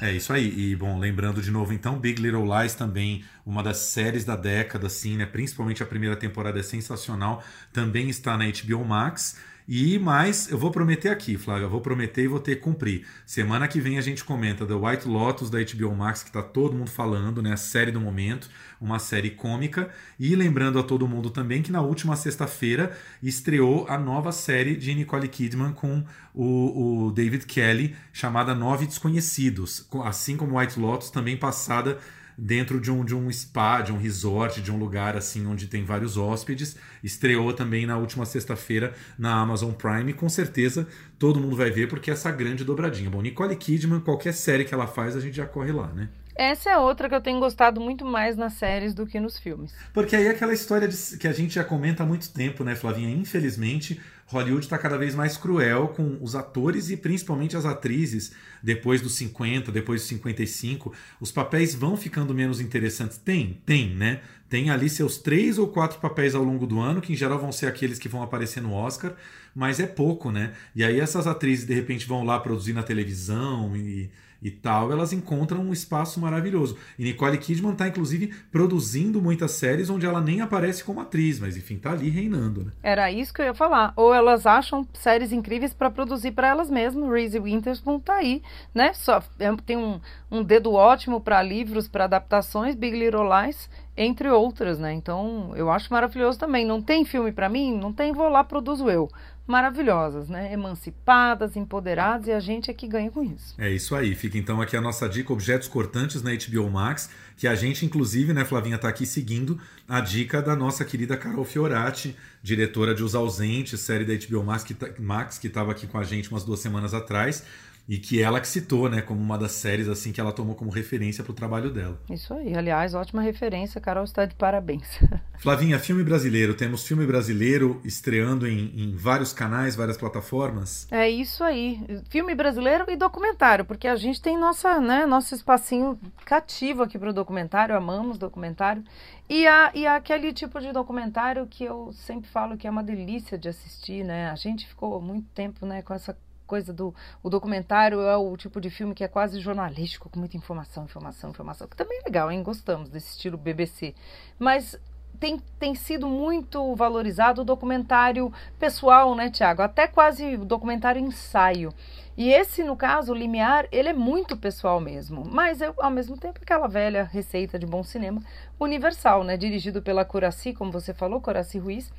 [0.00, 0.54] É isso aí.
[0.56, 4.86] E bom, lembrando de novo, então, Big Little Lies também, uma das séries da década,
[4.86, 5.26] assim, né?
[5.26, 7.42] Principalmente a primeira temporada é sensacional.
[7.72, 9.36] Também está na HBO Max.
[9.70, 13.06] E mais, eu vou prometer aqui, Flávia, eu vou prometer e vou ter que cumprir.
[13.26, 16.74] Semana que vem a gente comenta The White Lotus da HBO Max, que tá todo
[16.74, 17.52] mundo falando, né?
[17.52, 18.48] A série do momento,
[18.80, 19.90] uma série cômica.
[20.18, 24.94] E lembrando a todo mundo também que na última sexta-feira estreou a nova série de
[24.94, 26.02] Nicole Kidman com
[26.32, 29.86] o, o David Kelly, chamada Nove Desconhecidos.
[30.02, 31.98] Assim como White Lotus, também passada
[32.38, 35.84] dentro de um, de um spa, de um resort, de um lugar assim onde tem
[35.84, 36.76] vários hóspedes.
[37.02, 40.12] Estreou também na última sexta-feira na Amazon Prime.
[40.12, 40.86] Com certeza
[41.18, 43.10] todo mundo vai ver porque é essa grande dobradinha.
[43.10, 46.08] Bom, Nicole Kidman, qualquer série que ela faz, a gente já corre lá, né?
[46.38, 49.74] Essa é outra que eu tenho gostado muito mais nas séries do que nos filmes.
[49.92, 52.76] Porque aí é aquela história de, que a gente já comenta há muito tempo, né,
[52.76, 53.10] Flavinha?
[53.10, 58.32] Infelizmente, Hollywood está cada vez mais cruel com os atores e principalmente as atrizes.
[58.62, 63.16] Depois dos 50, depois dos 55, os papéis vão ficando menos interessantes.
[63.16, 64.20] Tem, tem, né?
[64.48, 67.52] Tem ali seus três ou quatro papéis ao longo do ano, que em geral vão
[67.52, 69.14] ser aqueles que vão aparecer no Oscar,
[69.54, 70.52] mas é pouco, né?
[70.74, 74.10] E aí essas atrizes de repente vão lá produzir na televisão e
[74.40, 76.76] e tal, elas encontram um espaço maravilhoso.
[76.98, 81.56] E Nicole Kidman está, inclusive, produzindo muitas séries onde ela nem aparece como atriz, mas
[81.56, 82.64] enfim, tá ali reinando.
[82.64, 82.72] Né?
[82.82, 83.92] Era isso que eu ia falar.
[83.96, 87.10] Ou elas acham séries incríveis para produzir para elas mesmas.
[87.10, 88.92] Reese Witherspoon tá aí, né?
[88.92, 94.28] Só, é, tem um, um dedo ótimo para livros, para adaptações, Big Little Lies, entre
[94.28, 94.92] outras, né?
[94.92, 96.64] Então, eu acho maravilhoso também.
[96.64, 97.76] Não tem filme para mim?
[97.76, 99.08] Não tem, vou lá, produzo eu
[99.48, 100.52] maravilhosas, né?
[100.52, 103.54] Emancipadas, empoderadas e a gente é que ganha com isso.
[103.58, 104.14] É isso aí.
[104.14, 108.32] Fica então aqui a nossa dica: objetos cortantes na HBO Max, que a gente, inclusive,
[108.34, 113.14] né, Flavinha, está aqui seguindo a dica da nossa querida Carol Fiorati, diretora de Os
[113.14, 116.44] Ausentes, série da HBO Max, que tá, Max, que estava aqui com a gente umas
[116.44, 117.42] duas semanas atrás
[117.88, 120.70] e que ela que citou, né, como uma das séries assim que ela tomou como
[120.70, 121.98] referência para o trabalho dela.
[122.10, 125.00] Isso aí, aliás, ótima referência, Carol está de parabéns.
[125.38, 130.86] Flavinha, filme brasileiro, temos filme brasileiro estreando em, em, vários canais, várias plataformas?
[130.90, 131.80] É isso aí,
[132.10, 137.10] filme brasileiro e documentário, porque a gente tem nossa, né, nosso espacinho cativo aqui para
[137.10, 138.84] o documentário, amamos documentário,
[139.30, 143.38] e, a, e aquele tipo de documentário que eu sempre falo que é uma delícia
[143.38, 146.16] de assistir, né, a gente ficou muito tempo, né, com essa
[146.48, 146.92] coisa do
[147.22, 151.30] o documentário é o tipo de filme que é quase jornalístico, com muita informação, informação,
[151.30, 152.42] informação, que também é legal, hein?
[152.42, 153.94] Gostamos desse estilo BBC.
[154.38, 154.76] Mas
[155.20, 159.62] tem, tem sido muito valorizado o documentário pessoal, né, Tiago?
[159.62, 161.72] Até quase documentário ensaio.
[162.16, 165.24] E esse, no caso, o Limiar, ele é muito pessoal mesmo.
[165.24, 168.20] Mas, eu, ao mesmo tempo, aquela velha receita de bom cinema
[168.58, 169.36] universal, né?
[169.36, 171.92] Dirigido pela Coraci, como você falou, Coraci Ruiz,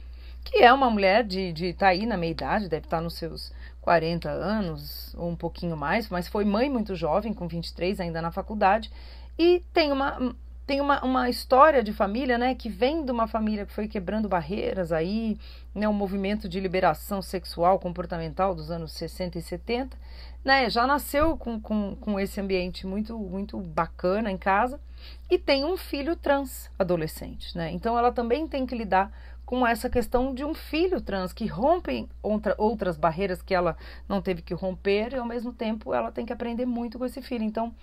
[0.43, 3.53] que é uma mulher de, de tá aí na meia idade, deve estar nos seus
[3.81, 8.31] 40 anos ou um pouquinho mais, mas foi mãe muito jovem, com 23, ainda na
[8.31, 8.91] faculdade,
[9.37, 10.35] e tem uma
[10.69, 14.29] tem uma, uma história de família, né, que vem de uma família que foi quebrando
[14.29, 15.35] barreiras aí,
[15.73, 19.97] né, um movimento de liberação sexual, comportamental dos anos 60 e 70,
[20.45, 24.79] né, já nasceu com, com, com esse ambiente muito, muito bacana em casa,
[25.27, 29.11] e tem um filho trans adolescente, né, então ela também tem que lidar
[29.49, 33.75] com essa questão de um filho trans que rompe outra, outras barreiras que ela
[34.07, 37.19] não teve que romper e ao mesmo tempo ela tem que aprender muito com esse
[37.19, 37.43] filho.
[37.43, 37.73] Então,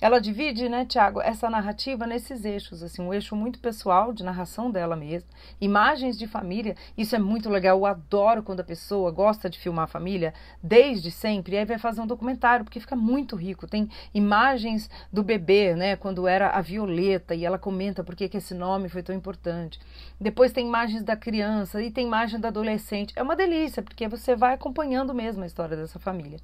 [0.00, 4.70] ela divide, né, Tiago, essa narrativa nesses eixos, assim, um eixo muito pessoal de narração
[4.70, 5.28] dela mesma,
[5.60, 9.84] imagens de família, isso é muito legal, eu adoro quando a pessoa gosta de filmar
[9.84, 13.88] a família desde sempre, e aí vai fazer um documentário, porque fica muito rico, tem
[14.12, 18.88] imagens do bebê, né, quando era a Violeta, e ela comenta por que esse nome
[18.88, 19.80] foi tão importante,
[20.20, 24.36] depois tem imagens da criança, e tem imagem da adolescente, é uma delícia, porque você
[24.36, 26.38] vai acompanhando mesmo a história dessa família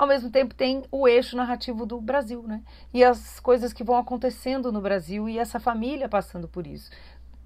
[0.00, 2.62] ao mesmo tempo tem o eixo narrativo do Brasil, né?
[2.92, 6.90] E as coisas que vão acontecendo no Brasil e essa família passando por isso.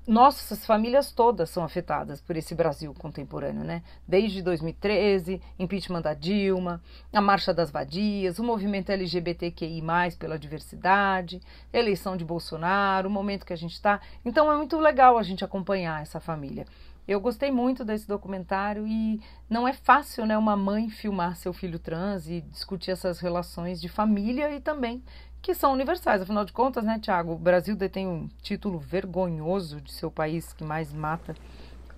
[0.07, 3.83] Nossas famílias todas são afetadas por esse Brasil contemporâneo, né?
[4.07, 6.81] Desde 2013, impeachment da Dilma,
[7.13, 9.83] a Marcha das Vadias, o movimento LGBTQI,
[10.17, 11.43] pela diversidade,
[11.73, 14.01] eleição de Bolsonaro, o momento que a gente está.
[14.25, 16.67] Então é muito legal a gente acompanhar essa família.
[17.07, 21.79] Eu gostei muito desse documentário e não é fácil, né, uma mãe filmar seu filho
[21.79, 25.03] trans e discutir essas relações de família e também
[25.43, 26.23] que são universais.
[26.23, 30.55] Afinal de contas, né, Tiago, o Brasil detém um título vergonhoso de ser o país
[30.55, 31.35] que mais mata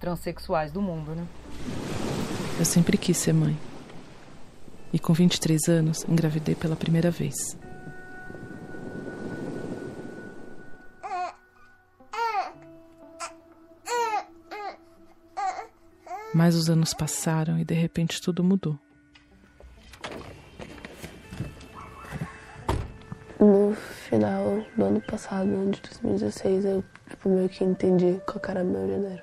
[0.01, 1.25] transexuais do mundo, né?
[2.59, 3.57] Eu sempre quis ser mãe.
[4.93, 7.57] E com 23 anos, engravidei pela primeira vez.
[16.37, 18.79] Mas os anos passaram e de repente tudo mudou.
[23.41, 23.75] No
[24.07, 29.23] final do ano passado, de 2016, eu tipo, meio que entendi qual era meu gênero.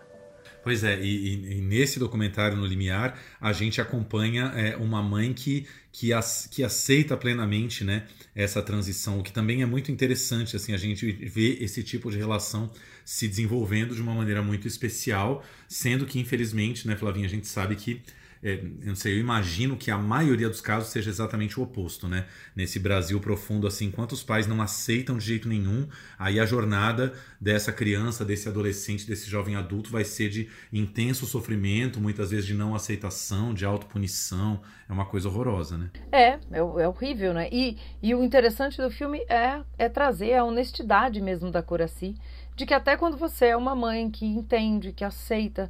[0.63, 5.33] Pois é, e, e, e, nesse documentário no Limiar, a gente acompanha é, uma mãe
[5.33, 10.55] que, que, as, que aceita plenamente né, essa transição, o que também é muito interessante,
[10.55, 12.71] assim, a gente vê esse tipo de relação
[13.05, 17.75] se desenvolvendo de uma maneira muito especial, sendo que, infelizmente, né, Flavinha, a gente sabe
[17.75, 18.01] que
[18.43, 22.09] é, eu não sei, eu imagino que a maioria dos casos seja exatamente o oposto,
[22.09, 22.25] né?
[22.53, 25.87] Nesse Brasil profundo, assim, quantos pais não aceitam de jeito nenhum,
[26.19, 32.01] aí a jornada dessa criança, desse adolescente, desse jovem adulto vai ser de intenso sofrimento,
[32.01, 34.61] muitas vezes de não aceitação, de autopunição.
[34.89, 35.89] É uma coisa horrorosa, né?
[36.11, 37.47] É, é, é horrível, né?
[37.49, 42.13] E, e o interessante do filme é, é trazer a honestidade mesmo da Coraci,
[42.55, 45.69] de que até quando você é uma mãe que entende, que aceita,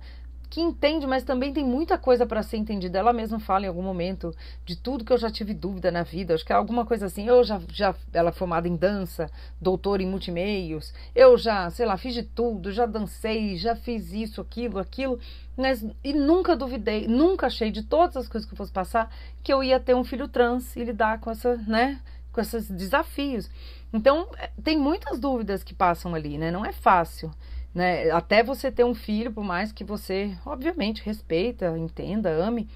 [0.53, 2.99] que entende, mas também tem muita coisa para ser entendida.
[2.99, 6.35] Ela mesma fala em algum momento de tudo que eu já tive dúvida na vida.
[6.35, 7.27] Acho que é alguma coisa assim.
[7.27, 10.93] Eu já, já ela é formada em dança, doutora em multimeios.
[11.15, 15.19] Eu já, sei lá, fiz de tudo, já dancei, já fiz isso, aquilo, aquilo.
[15.57, 19.11] Mas, e nunca duvidei, nunca achei de todas as coisas que eu fosse passar
[19.43, 21.99] que eu ia ter um filho trans e lidar com essa, né,
[22.33, 23.49] com esses desafios.
[23.93, 26.51] Então, é, tem muitas dúvidas que passam ali, né?
[26.51, 27.31] Não é fácil.
[27.73, 28.11] Né?
[28.11, 32.67] Até você ter um filho, por mais que você, obviamente, respeita, entenda, ame,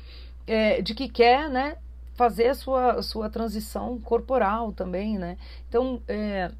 [0.45, 1.77] é, de que quer, né,
[2.15, 5.37] fazer a sua, a sua transição corporal também, né?
[5.67, 6.51] Então, é,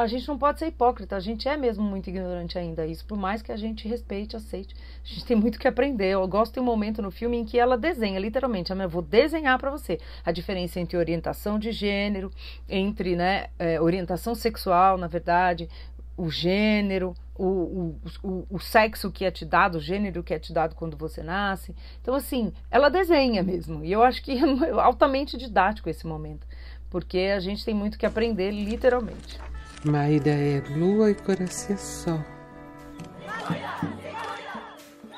[0.00, 3.16] a gente não pode ser hipócrita, a gente é mesmo muito ignorante ainda isso, por
[3.16, 4.74] mais que a gente respeite, aceite.
[5.04, 6.10] A gente tem muito que aprender.
[6.10, 9.58] Eu gosto de um momento no filme em que ela desenha, literalmente, eu vou desenhar
[9.58, 12.30] para você a diferença entre orientação de gênero,
[12.68, 15.68] entre né, é, orientação sexual, na verdade,
[16.16, 20.38] o gênero, o, o, o, o, sexo que é te dado, o gênero que é
[20.38, 21.74] te dado quando você nasce.
[22.02, 23.82] Então, assim, ela desenha mesmo.
[23.82, 26.46] E eu acho que é altamente didático esse momento.
[26.90, 29.40] Porque a gente tem muito que aprender, literalmente.
[29.84, 32.24] Maída é lua e coração sol.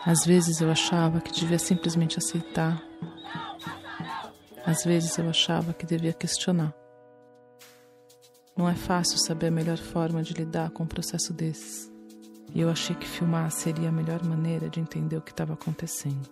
[0.06, 2.80] Às vezes eu achava que devia simplesmente aceitar.
[4.64, 6.72] Às vezes eu achava que devia questionar.
[8.56, 11.90] Não é fácil saber a melhor forma de lidar com um processo desses.
[12.54, 16.28] E eu achei que filmar seria a melhor maneira de entender o que estava acontecendo.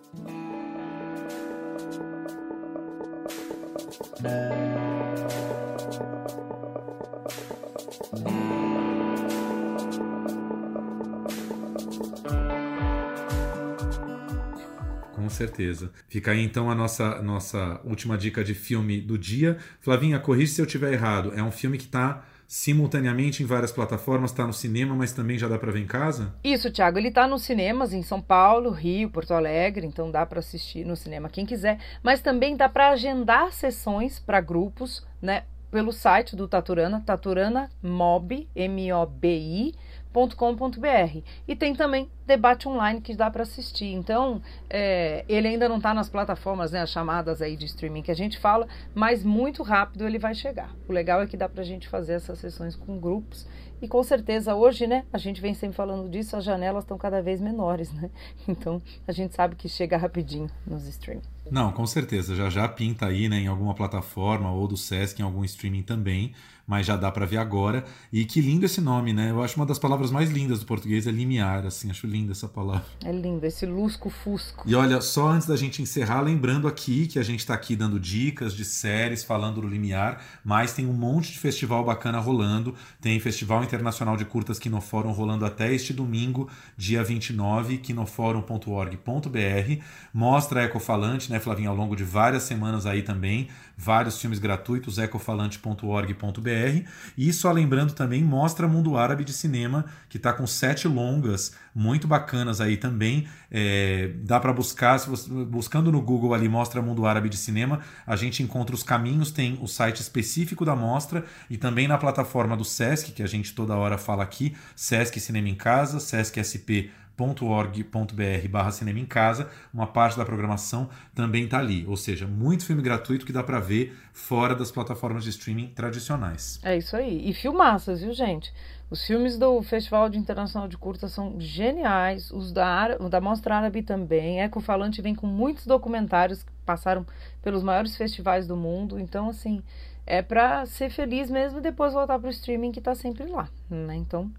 [15.41, 15.91] Certeza.
[16.07, 19.57] Fica aí então a nossa, nossa última dica de filme do dia.
[19.79, 21.33] Flavinha, corrija se eu estiver errado.
[21.35, 25.47] É um filme que está simultaneamente em várias plataformas, está no cinema, mas também já
[25.47, 26.33] dá para ver em casa?
[26.43, 30.39] Isso, Thiago, ele está nos cinemas em São Paulo, Rio, Porto Alegre, então dá para
[30.39, 35.93] assistir no cinema quem quiser, mas também dá para agendar sessões para grupos, né, pelo
[35.93, 39.75] site do Taturana, Taturana Mob, M O B I
[40.13, 43.91] com.br E tem também debate online que dá para assistir.
[43.93, 48.11] Então, é, ele ainda não está nas plataformas, né, as chamadas aí de streaming que
[48.11, 50.73] a gente fala, mas muito rápido ele vai chegar.
[50.87, 53.47] O legal é que dá para a gente fazer essas sessões com grupos
[53.81, 57.21] e com certeza hoje, né, a gente vem sempre falando disso, as janelas estão cada
[57.21, 58.09] vez menores, né?
[58.47, 61.23] Então, a gente sabe que chega rapidinho nos streaming.
[61.51, 65.23] Não, com certeza, já já pinta aí, né, em alguma plataforma ou do SESC em
[65.23, 66.33] algum streaming também
[66.71, 67.83] mas já dá para ver agora.
[68.13, 69.29] E que lindo esse nome, né?
[69.29, 72.47] Eu acho uma das palavras mais lindas do português é limiar, assim, acho linda essa
[72.47, 72.85] palavra.
[73.03, 74.63] É lindo, esse lusco-fusco.
[74.65, 77.99] E olha, só antes da gente encerrar, lembrando aqui que a gente está aqui dando
[77.99, 82.73] dicas de séries, falando do limiar, mas tem um monte de festival bacana rolando.
[83.01, 89.83] Tem Festival Internacional de Curtas Quinofórum rolando até este domingo, dia 29, quinofórum.org.br.
[90.13, 93.49] Mostra Ecofalante, né, Flavinha, ao longo de várias semanas aí também
[93.81, 96.87] vários filmes gratuitos, ecofalante.org.br.
[97.17, 102.07] E só lembrando também, mostra Mundo Árabe de Cinema, que está com sete longas muito
[102.07, 103.27] bacanas aí também.
[103.49, 107.79] É, dá para buscar, se você, buscando no Google ali, Mostra Mundo Árabe de Cinema,
[108.05, 112.55] a gente encontra os caminhos, tem o site específico da mostra e também na plataforma
[112.55, 116.91] do Sesc, que a gente toda hora fala aqui, Sesc Cinema em Casa, Sesc SP
[117.21, 121.85] org.br barra cinema em casa, uma parte da programação também está ali.
[121.87, 126.59] Ou seja, muito filme gratuito que dá para ver fora das plataformas de streaming tradicionais.
[126.63, 127.29] É isso aí.
[127.29, 128.53] E filmaças, viu, gente?
[128.89, 133.81] Os filmes do Festival de Internacional de Curtas são geniais, os da, da Mostra Árabe
[133.81, 134.41] também.
[134.41, 137.05] Ecofalante vem com muitos documentários que passaram
[137.41, 138.99] pelos maiores festivais do mundo.
[138.99, 139.63] Então, assim,
[140.05, 143.47] é para ser feliz mesmo e depois voltar para o streaming que está sempre lá.
[143.69, 143.95] Né?
[143.95, 144.29] Então,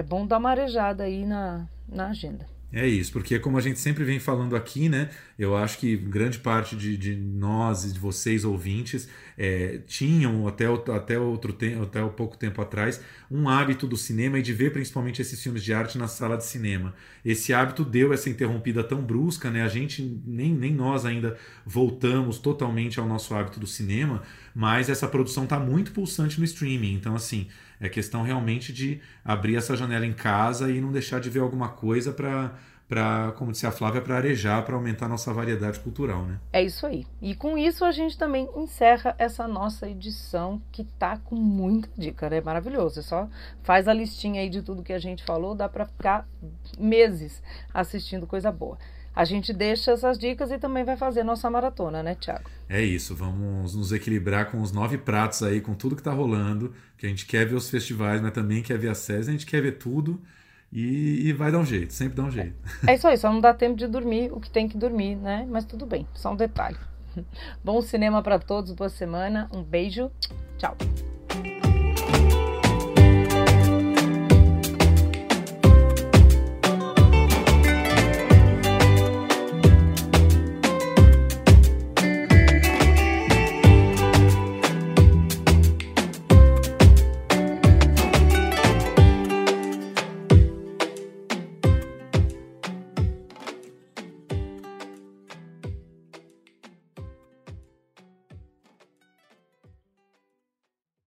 [0.00, 2.46] é bom dar uma arejada aí na, na agenda.
[2.72, 5.08] É isso, porque como a gente sempre vem falando aqui, né?
[5.38, 10.66] Eu acho que grande parte de, de nós e de vocês ouvintes é, tinham até,
[10.66, 15.20] até outro tempo, até pouco tempo atrás, um hábito do cinema e de ver principalmente
[15.20, 16.94] esses filmes de arte na sala de cinema.
[17.24, 19.62] Esse hábito deu essa interrompida tão brusca, né?
[19.62, 24.22] A gente nem, nem nós ainda voltamos totalmente ao nosso hábito do cinema,
[24.54, 26.94] mas essa produção está muito pulsante no streaming.
[26.94, 27.48] Então, assim,
[27.80, 31.68] é questão realmente de abrir essa janela em casa e não deixar de ver alguma
[31.68, 32.56] coisa para
[32.88, 36.38] para, como disse a Flávia, para arejar, para aumentar a nossa variedade cultural, né?
[36.52, 37.06] É isso aí.
[37.20, 42.30] E com isso a gente também encerra essa nossa edição que tá com muita dica,
[42.30, 42.40] né?
[42.40, 43.00] Maravilhoso.
[43.00, 43.28] É só
[43.62, 46.28] faz a listinha aí de tudo que a gente falou, dá para ficar
[46.78, 47.42] meses
[47.74, 48.78] assistindo coisa boa
[49.16, 52.50] a gente deixa essas dicas e também vai fazer nossa maratona, né, Tiago?
[52.68, 56.74] É isso, vamos nos equilibrar com os nove pratos aí, com tudo que tá rolando,
[56.98, 59.46] que a gente quer ver os festivais, mas também quer ver a SES, a gente
[59.46, 60.20] quer ver tudo
[60.72, 62.56] e, e, vai dar um jeito, sempre dá um jeito.
[62.86, 65.46] É isso aí, só não dá tempo de dormir o que tem que dormir, né?
[65.48, 66.76] Mas tudo bem, só um detalhe.
[67.64, 70.10] Bom cinema para todos, boa semana, um beijo,
[70.58, 70.76] tchau.